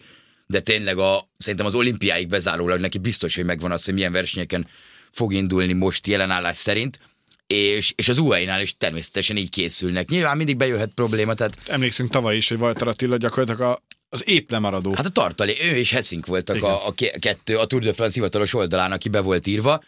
[0.46, 4.66] de tényleg a, szerintem az olimpiáig bezárólag neki biztos, hogy megvan az, hogy milyen versenyeken
[5.10, 6.98] fog indulni most jelenállás szerint
[7.46, 10.08] és, és az UAE-nál is természetesen így készülnek.
[10.08, 11.58] Nyilván mindig bejöhet probléma, tehát...
[11.66, 13.82] Emlékszünk tavaly is, hogy Walter Attila gyakorlatilag a
[14.12, 14.94] az épp lemaradó.
[14.94, 18.54] Hát a tartalé, ő és Hessink voltak a, a kettő, a Tour de France hivatalos
[18.54, 19.82] oldalán, aki be volt írva.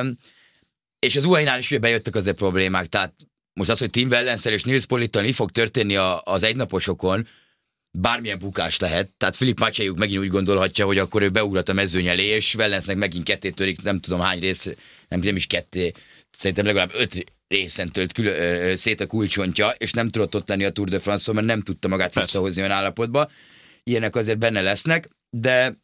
[0.00, 0.16] Um,
[0.98, 3.14] és az UAE-nál is ugye bejöttek azért problémák, tehát
[3.52, 7.28] most az, hogy Tim Wellenszer és Nils Polittal mi fog történni a, az egynaposokon,
[7.98, 9.10] bármilyen bukás lehet.
[9.16, 12.96] Tehát Filip Macsejuk megint úgy gondolhatja, hogy akkor ő beugrat a mezőny elé, és Wellensnek
[12.96, 14.70] megint ketté törik, nem tudom hány rész,
[15.08, 15.92] nem, nem is ketté,
[16.30, 20.70] szerintem legalább öt részen tölt külön, szét a kulcsontja, és nem tudott ott lenni a
[20.70, 22.28] Tour de France-on, mert nem tudta magát Persze.
[22.28, 23.30] visszahozni olyan állapotba.
[23.82, 25.78] Ilyenek azért benne lesznek, de,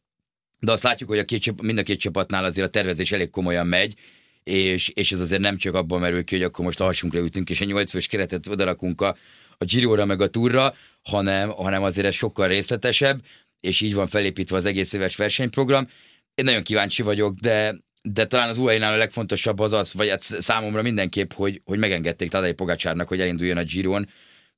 [0.58, 3.66] de azt látjuk, hogy a két, mind a két csapatnál azért a tervezés elég komolyan
[3.66, 3.94] megy,
[4.42, 7.50] és, és ez azért nem csak abban merül ki, hogy akkor most a hasunkra ütünk,
[7.50, 9.16] és a nyolcfős keretet odarakunk a,
[9.58, 13.22] a Giro-ra meg a Tourra, hanem, hanem azért ez sokkal részletesebb,
[13.60, 15.88] és így van felépítve az egész éves versenyprogram.
[16.34, 17.76] Én nagyon kíváncsi vagyok, de,
[18.12, 22.30] de talán az UAE-nál a legfontosabb az az, vagy hát számomra mindenképp, hogy, hogy megengedték
[22.30, 24.08] Tadej Pogácsárnak, hogy elinduljon a Giron,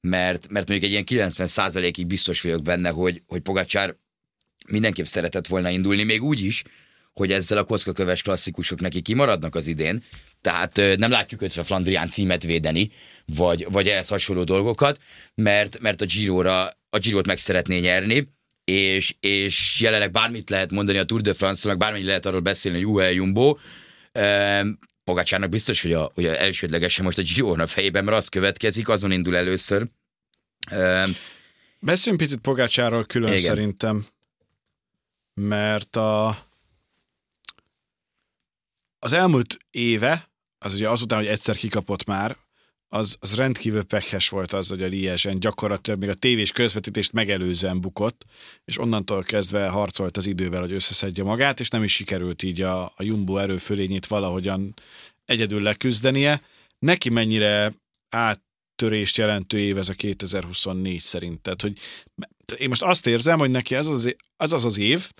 [0.00, 3.96] mert, mert mondjuk egy ilyen 90%-ig biztos vagyok benne, hogy, hogy Pogácsár
[4.66, 6.62] mindenképp szeretett volna indulni, még úgy is,
[7.12, 10.02] hogy ezzel a koszkaköves klasszikusok neki kimaradnak az idén,
[10.40, 12.90] tehát nem látjuk őt a Flandrián címet védeni,
[13.24, 15.00] vagy, vagy ehhez hasonló dolgokat,
[15.34, 18.28] mert, mert a Giro-ra, a Giro-t meg szeretné nyerni,
[18.68, 22.86] és, és jelenleg bármit lehet mondani a Tour de France-nak, bármit lehet arról beszélni, hogy
[22.86, 23.56] UAE Jumbo,
[25.04, 28.88] Pogácsának biztos, hogy a, hogy a elsődlegesen most a Giro a fejében, mert az következik,
[28.88, 29.86] azon indul először.
[31.80, 33.42] Beszéljünk picit Pogácsáról külön Igen.
[33.42, 34.06] szerintem,
[35.34, 36.28] mert a,
[38.98, 42.36] az elmúlt éve, az ugye azután, hogy egyszer kikapott már,
[42.88, 47.80] az, az rendkívül pekhes volt az, hogy a Liesen gyakorlatilag még a tévés közvetítést megelőzően
[47.80, 48.24] bukott,
[48.64, 52.84] és onnantól kezdve harcolt az idővel, hogy összeszedje magát, és nem is sikerült így a,
[52.84, 54.74] a Jumbo erőfölényét valahogyan
[55.24, 56.42] egyedül leküzdenie.
[56.78, 57.74] Neki mennyire
[58.08, 61.40] áttörést jelentő év ez a 2024 szerint?
[61.40, 61.78] Tehát, hogy
[62.56, 65.10] én most azt érzem, hogy neki ez az, az az, az év,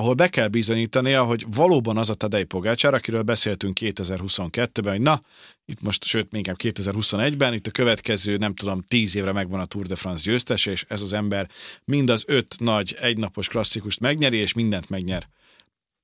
[0.00, 5.22] ahol be kell bizonyítania, hogy valóban az a Tadej Pogácsár, akiről beszéltünk 2022-ben, hogy na,
[5.66, 9.86] itt most, sőt, még 2021-ben, itt a következő, nem tudom, tíz évre megvan a Tour
[9.86, 11.50] de France győztes, és ez az ember
[11.84, 15.28] mind az öt nagy egynapos klasszikust megnyeri, és mindent megnyer.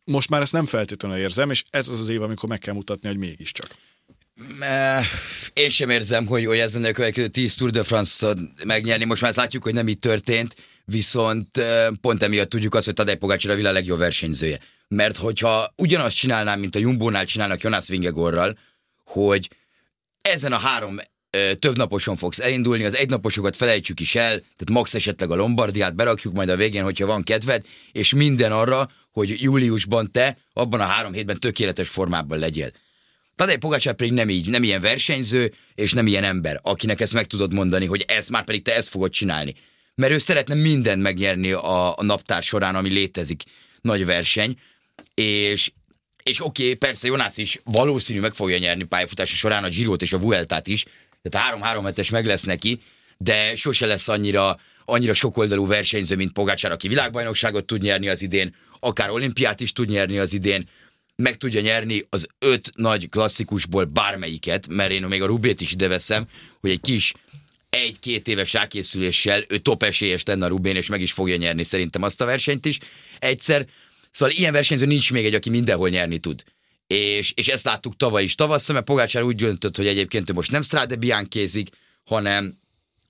[0.05, 3.09] Most már ezt nem feltétlenül érzem, és ez az az év, amikor meg kell mutatni,
[3.09, 3.77] hogy mégiscsak.
[5.53, 9.05] Én sem érzem, hogy, hogy ezen a következő 10 Tour de France-ot megnyerni.
[9.05, 10.55] Most már látjuk, hogy nem így történt
[10.87, 11.61] viszont
[12.01, 14.61] pont emiatt tudjuk azt, hogy Tadej Pogácsar a világ legjobb versenyzője.
[14.89, 18.59] Mert hogyha ugyanazt csinálnám, mint a Jumbo-nál csinálnak Jonas Vingegorral,
[19.05, 19.51] hogy
[20.21, 20.99] ezen a három
[21.59, 26.35] több naposon fogsz elindulni, az egynaposokat felejtsük is el, tehát max esetleg a Lombardiát berakjuk
[26.35, 31.13] majd a végén, hogyha van kedved, és minden arra, hogy júliusban te abban a három
[31.13, 32.73] hétben tökéletes formában legyél.
[33.37, 37.27] Tadej Pogacsár pedig nem így, nem ilyen versenyző, és nem ilyen ember, akinek ezt meg
[37.27, 39.55] tudod mondani, hogy ez már pedig te ezt fogod csinálni.
[39.97, 43.43] Mert ő szeretne mindent megnyerni a, a naptár során, ami létezik,
[43.81, 44.59] nagy verseny,
[45.15, 45.73] és,
[46.23, 50.13] és oké, okay, persze Jonász is valószínű meg fogja nyerni pályafutása során a Girot és
[50.13, 50.85] a Vueltát is,
[51.23, 52.81] tehát három-három hetes meg lesz neki,
[53.19, 58.55] de sose lesz annyira, annyira sokoldalú versenyző, mint Pogácsár, aki világbajnokságot tud nyerni az idén,
[58.81, 60.69] akár olimpiát is tud nyerni az idén,
[61.17, 65.89] meg tudja nyerni az öt nagy klasszikusból bármelyiket, mert én még a Rubét is ide
[65.89, 66.27] veszem,
[66.61, 67.13] hogy egy kis
[67.71, 72.03] egy-két éves rákészüléssel ő top esélyes lenne a Rubén, és meg is fogja nyerni szerintem
[72.03, 72.79] azt a versenyt is.
[73.19, 73.67] Egyszer,
[74.11, 76.45] szóval ilyen versenyző nincs még egy, aki mindenhol nyerni tud.
[76.87, 80.51] És, és ezt láttuk tavaly is tavasszal, mert Pogácsár úgy döntött, hogy egyébként ő most
[80.51, 81.69] nem Strade Biankézik,
[82.05, 82.59] hanem,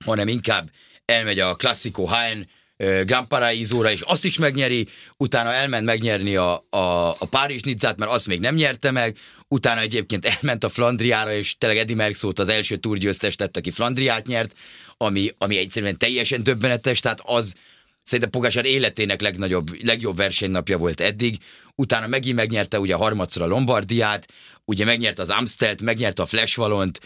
[0.05, 0.69] hanem inkább
[1.05, 7.09] elmegy a Classico Hain Grand Paraízóra, és azt is megnyeri, utána elment megnyerni a, a,
[7.09, 9.17] a Párizs Nizzát, mert azt még nem nyerte meg,
[9.47, 14.27] utána egyébként elment a Flandriára, és tényleg Eddie Merckx az első túrgyőztes lett, aki Flandriát
[14.27, 14.53] nyert,
[14.97, 17.55] ami, ami egyszerűen teljesen döbbenetes, tehát az
[18.03, 21.37] szerintem Pogásár életének legnagyobb, legjobb versenynapja volt eddig,
[21.75, 24.27] utána megint megnyerte ugye harmadszor a Lombardiát,
[24.65, 26.99] ugye megnyerte az Amstelt, megnyerte a Flash Valont,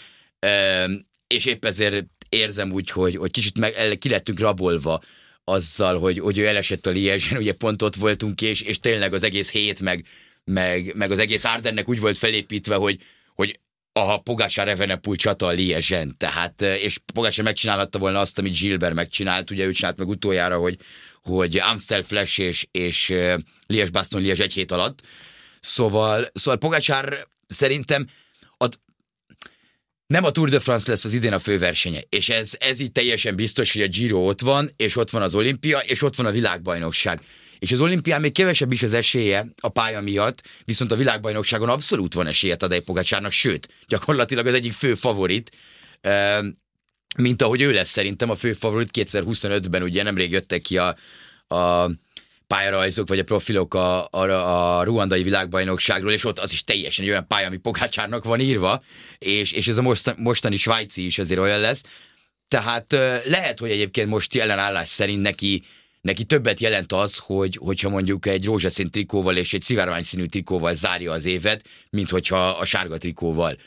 [1.28, 5.02] és épp ezért érzem úgy, hogy, hogy kicsit meg, ki lettünk rabolva
[5.44, 9.24] azzal, hogy, hogy ő elesett a Liezsen, ugye pont ott voltunk, és, és tényleg az
[9.24, 10.06] egész hét, meg,
[10.44, 13.00] meg, meg az egész Ardennek úgy volt felépítve, hogy,
[13.36, 13.60] hogy
[13.94, 19.52] a Pogásár Evenepul csata a Liezsen, tehát, és Pogásár megcsinálhatta volna azt, amit Gilbert megcsinált,
[19.52, 20.78] ugye ő csinált meg utoljára, hogy,
[21.22, 23.14] hogy Amstel Flash és, és
[23.68, 25.02] Lies Baston Lies egy hét alatt,
[25.60, 28.08] szóval, szóval Pogácsár szerintem
[30.12, 33.36] nem a Tour de France lesz az idén a főversenye, és ez, ez így teljesen
[33.36, 36.32] biztos, hogy a Giro ott van, és ott van az olimpia, és ott van a
[36.32, 37.22] világbajnokság.
[37.60, 42.14] És az olimpián még kevesebb is az esélye a pálya miatt, viszont a világbajnokságon abszolút
[42.14, 45.52] van esélye Tadej Pogacsárnak, sőt, gyakorlatilag az egyik fő favorit,
[47.18, 50.96] mint ahogy ő lesz szerintem a fő favorit 2025-ben, ugye nemrég jöttek ki a,
[51.56, 51.92] a
[52.52, 57.28] pályarajzok, vagy a profilok a, a, a ruandai világbajnokságról, és ott az is teljesen olyan
[57.28, 58.84] pálya, ami Pogácsárnak van írva,
[59.18, 61.84] és, és ez a most, mostani svájci is azért olyan lesz.
[62.48, 62.92] Tehát
[63.26, 65.64] lehet, hogy egyébként most jelenállás szerint neki,
[66.02, 70.74] neki többet jelent az, hogy, hogyha mondjuk egy rózsaszín trikóval és egy szivárvány színű trikóval
[70.74, 73.58] zárja az évet, mint hogyha a sárga trikóval.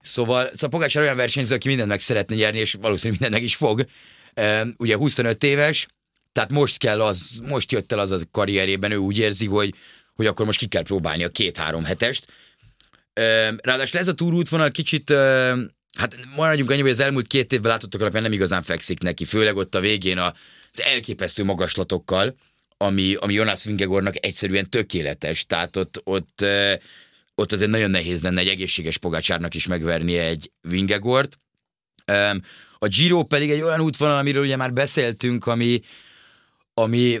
[0.00, 3.84] Szóval, szóval Pogácsár olyan versenyző, aki mindent meg szeretne nyerni, és valószínűleg mindennek is fog.
[4.76, 5.86] ugye 25 éves,
[6.34, 9.74] tehát most kell az, most jött el az a karrierében, ő úgy érzi, hogy,
[10.14, 12.26] hogy akkor most ki kell próbálni a két-három hetest.
[13.56, 15.10] Ráadásul ez a túrútvonal kicsit,
[15.92, 19.56] hát maradjunk annyi, hogy az elmúlt két évben látottak alapján nem igazán fekszik neki, főleg
[19.56, 22.34] ott a végén az elképesztő magaslatokkal,
[22.76, 25.46] ami, ami Jonas Vingegornak egyszerűen tökéletes.
[25.46, 26.44] Tehát ott, ott,
[27.34, 31.40] ott azért nagyon nehéz lenne egy egészséges pogácsárnak is megverni egy Vingegort.
[32.78, 35.80] A Giro pedig egy olyan útvonal, amiről ugye már beszéltünk, ami,
[36.74, 37.20] ami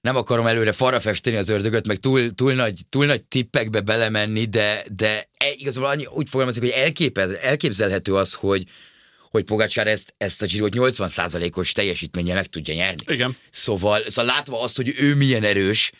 [0.00, 4.44] nem akarom előre falra festeni az ördögöt, meg túl, túl, nagy, túl nagy tippekbe belemenni,
[4.44, 8.64] de, de e, igazából annyi, úgy fogalmazik, hogy elképez, elképzelhető az, hogy,
[9.30, 13.04] hogy Pogácsár ezt, ezt a Giro 80%-os teljesítménye meg tudja nyerni.
[13.06, 13.36] Igen.
[13.50, 15.92] Szóval, szóval látva azt, hogy ő milyen erős,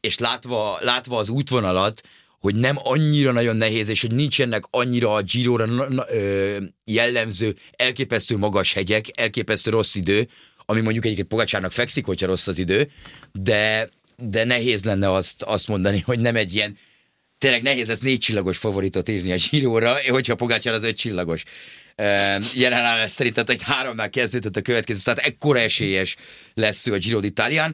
[0.00, 2.00] és látva, látva az útvonalat,
[2.40, 5.88] hogy nem annyira nagyon nehéz, és hogy nincsenek annyira a Giro-ra
[6.84, 10.28] jellemző, elképesztő magas hegyek, elképesztő rossz idő,
[10.66, 12.90] ami mondjuk egyébként Pogacsárnak fekszik, hogyha rossz az idő,
[13.32, 16.76] de, de nehéz lenne azt, azt mondani, hogy nem egy ilyen
[17.38, 21.42] tényleg nehéz lesz négy csillagos favoritot írni a Giróra, hogyha Pogácsár az öt csillagos.
[22.54, 26.16] Jelen áll szerintem egy háromnál kezdődött a következő, tehát ekkora esélyes
[26.54, 27.70] lesz ő a Giro d'Italián.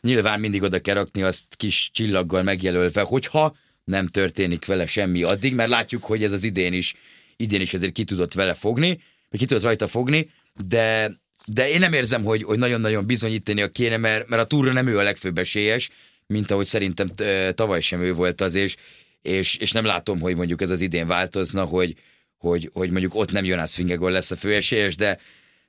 [0.00, 5.54] Nyilván mindig oda kell rakni azt kis csillaggal megjelölve, hogyha nem történik vele semmi addig,
[5.54, 6.94] mert látjuk, hogy ez az idén is,
[7.36, 10.30] idén is azért ki tudott vele fogni, vagy ki tudott rajta fogni,
[10.66, 11.12] de
[11.46, 14.86] de én nem érzem, hogy, hogy nagyon-nagyon bizonyítani a kéne, mert, mert a túra nem
[14.86, 15.90] ő a legfőbb esélyes,
[16.26, 17.12] mint ahogy szerintem
[17.54, 18.76] tavaly sem ő volt az, és,
[19.22, 21.96] és, és nem látom, hogy mondjuk ez az idén változna, hogy,
[22.36, 25.18] hogy, hogy mondjuk ott nem Jonas Fingegor lesz a főesélyes, de,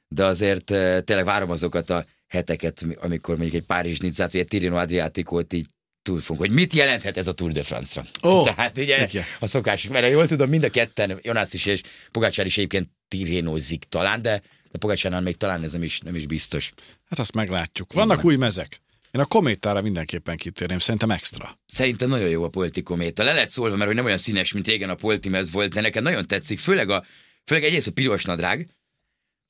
[0.07, 0.65] de azért
[1.05, 5.65] tényleg várom azokat a heteket, amikor mondjuk egy Párizs Nizzát, vagy egy Tirino Adriaticót így
[6.01, 8.05] túl fogunk, hogy mit jelenthet ez a Tour de France-ra.
[8.21, 9.23] Oh, Tehát ugye igen.
[9.39, 13.83] a szokás, mert jól tudom, mind a ketten, Jonas is és Pogácsár is egyébként tirénozik
[13.89, 14.41] talán, de
[14.73, 16.73] de Pogacsánál még talán ez nem is, nem is biztos.
[17.09, 17.93] Hát azt meglátjuk.
[17.93, 18.25] Vannak Igen.
[18.25, 18.81] új mezek.
[19.11, 21.59] Én a kométára mindenképpen kitérném, szerintem extra.
[21.65, 23.23] Szerintem nagyon jó a politikométa.
[23.23, 26.03] Le lett szólva, mert hogy nem olyan színes, mint régen a poltimez volt, de nekem
[26.03, 27.05] nagyon tetszik, főleg, a,
[27.45, 28.69] főleg egyrészt a piros nadrág,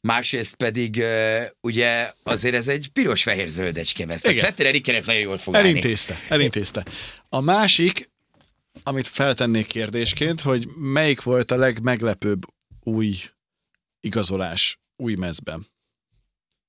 [0.01, 1.03] másrészt pedig
[1.61, 4.43] ugye azért ez egy piros-fehér zöldecske Ez Igen.
[4.43, 5.69] Fetter Eriken ezt nagyon jól fog állni.
[5.69, 6.85] Elintézte, elintézte.
[7.29, 8.09] A másik,
[8.83, 12.45] amit feltennék kérdésként, hogy melyik volt a legmeglepőbb
[12.81, 13.19] új
[13.99, 15.67] igazolás új mezben?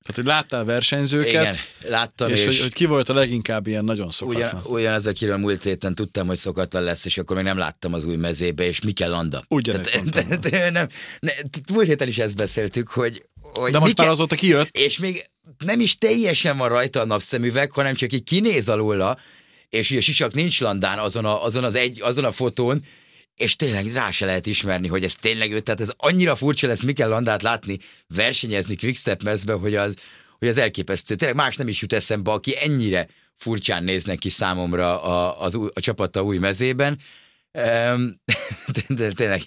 [0.05, 1.55] Tehát, hogy láttál versenyzőket, Igen,
[1.89, 4.47] láttam, és, és, hogy, hogy ki volt a leginkább ilyen nagyon szokatlan.
[4.47, 8.05] ugyan, ugyanaz, akiről múlt héten tudtam, hogy szokatlan lesz, és akkor még nem láttam az
[8.05, 9.43] új mezébe, és Mikel Landa.
[9.47, 10.39] Ugyanezt Tehát- mondtam.
[10.51, 10.87] tehát nem,
[11.19, 11.31] ne,
[11.73, 14.77] múlt héten is ezt beszéltük, hogy, hogy De most Mikel- már azóta kijött.
[14.77, 15.25] És még
[15.65, 19.17] nem is teljesen van rajta a napszemüveg, hanem csak így kinéz alóla,
[19.69, 22.85] és ugye Sisak nincs landán azon, a, azon, az egy, azon a fotón,
[23.35, 26.83] és tényleg rá se lehet ismerni, hogy ez tényleg ő, tehát ez annyira furcsa lesz
[26.83, 27.77] Mikel Landát látni,
[28.07, 29.95] versenyezni Quickstep mezbe, hogy az,
[30.39, 31.15] hogy az elképesztő.
[31.15, 35.69] Tényleg más nem is jut eszembe, aki ennyire furcsán néznek ki számomra a, az új,
[35.73, 36.99] a csapata új mezében.
[37.51, 38.19] Um,
[38.87, 39.41] de, tényleg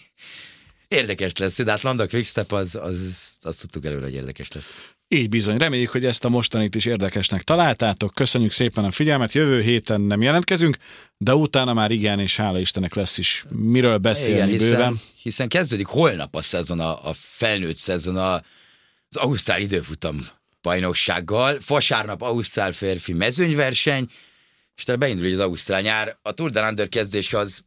[0.88, 4.96] érdekes lesz, de hát Landa Quickstep az, az, azt tudtuk előre, hogy érdekes lesz.
[5.10, 5.56] Így bizony.
[5.56, 8.14] Reméljük, hogy ezt a mostanit is érdekesnek találtátok.
[8.14, 9.32] Köszönjük szépen a figyelmet.
[9.32, 10.76] Jövő héten nem jelentkezünk,
[11.16, 14.88] de utána már igen, és hála Istennek lesz is miről beszélni Igen, bőven.
[14.88, 18.34] hiszen, hiszen kezdődik holnap a szezon, a, a felnőtt szezon, a,
[19.08, 20.26] az Ausztrál időfutam
[20.62, 21.58] bajnoksággal.
[21.66, 24.10] Vasárnap Ausztrál férfi mezőnyverseny,
[24.76, 26.18] és tehát beindul az Ausztrál nyár.
[26.22, 27.64] A Tour de Under kezdés az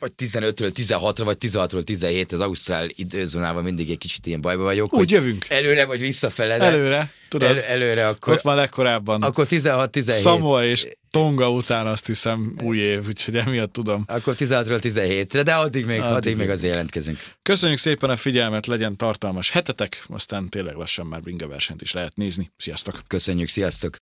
[0.00, 4.92] vagy 15-ről 16-ra, vagy 16-ról 17 az Ausztrál időzónában mindig egy kicsit ilyen bajba vagyok.
[4.92, 5.46] Úgy jövünk.
[5.48, 6.58] előre vagy visszafele.
[6.58, 9.22] de Előre, tudod, El, előre akkor, ott van legkorábban.
[9.22, 10.20] akkor 16-17.
[10.20, 14.04] Samoa és Tonga után azt hiszem új év, úgyhogy emiatt tudom.
[14.06, 16.48] Akkor 16-ról 17-re, de addig még, addig, Addig még.
[16.50, 17.18] azért jelentkezünk.
[17.42, 22.16] Köszönjük szépen a figyelmet, legyen tartalmas hetetek, aztán tényleg lassan már bringa versenyt is lehet
[22.16, 22.50] nézni.
[22.56, 23.02] Sziasztok!
[23.06, 23.99] Köszönjük, sziasztok!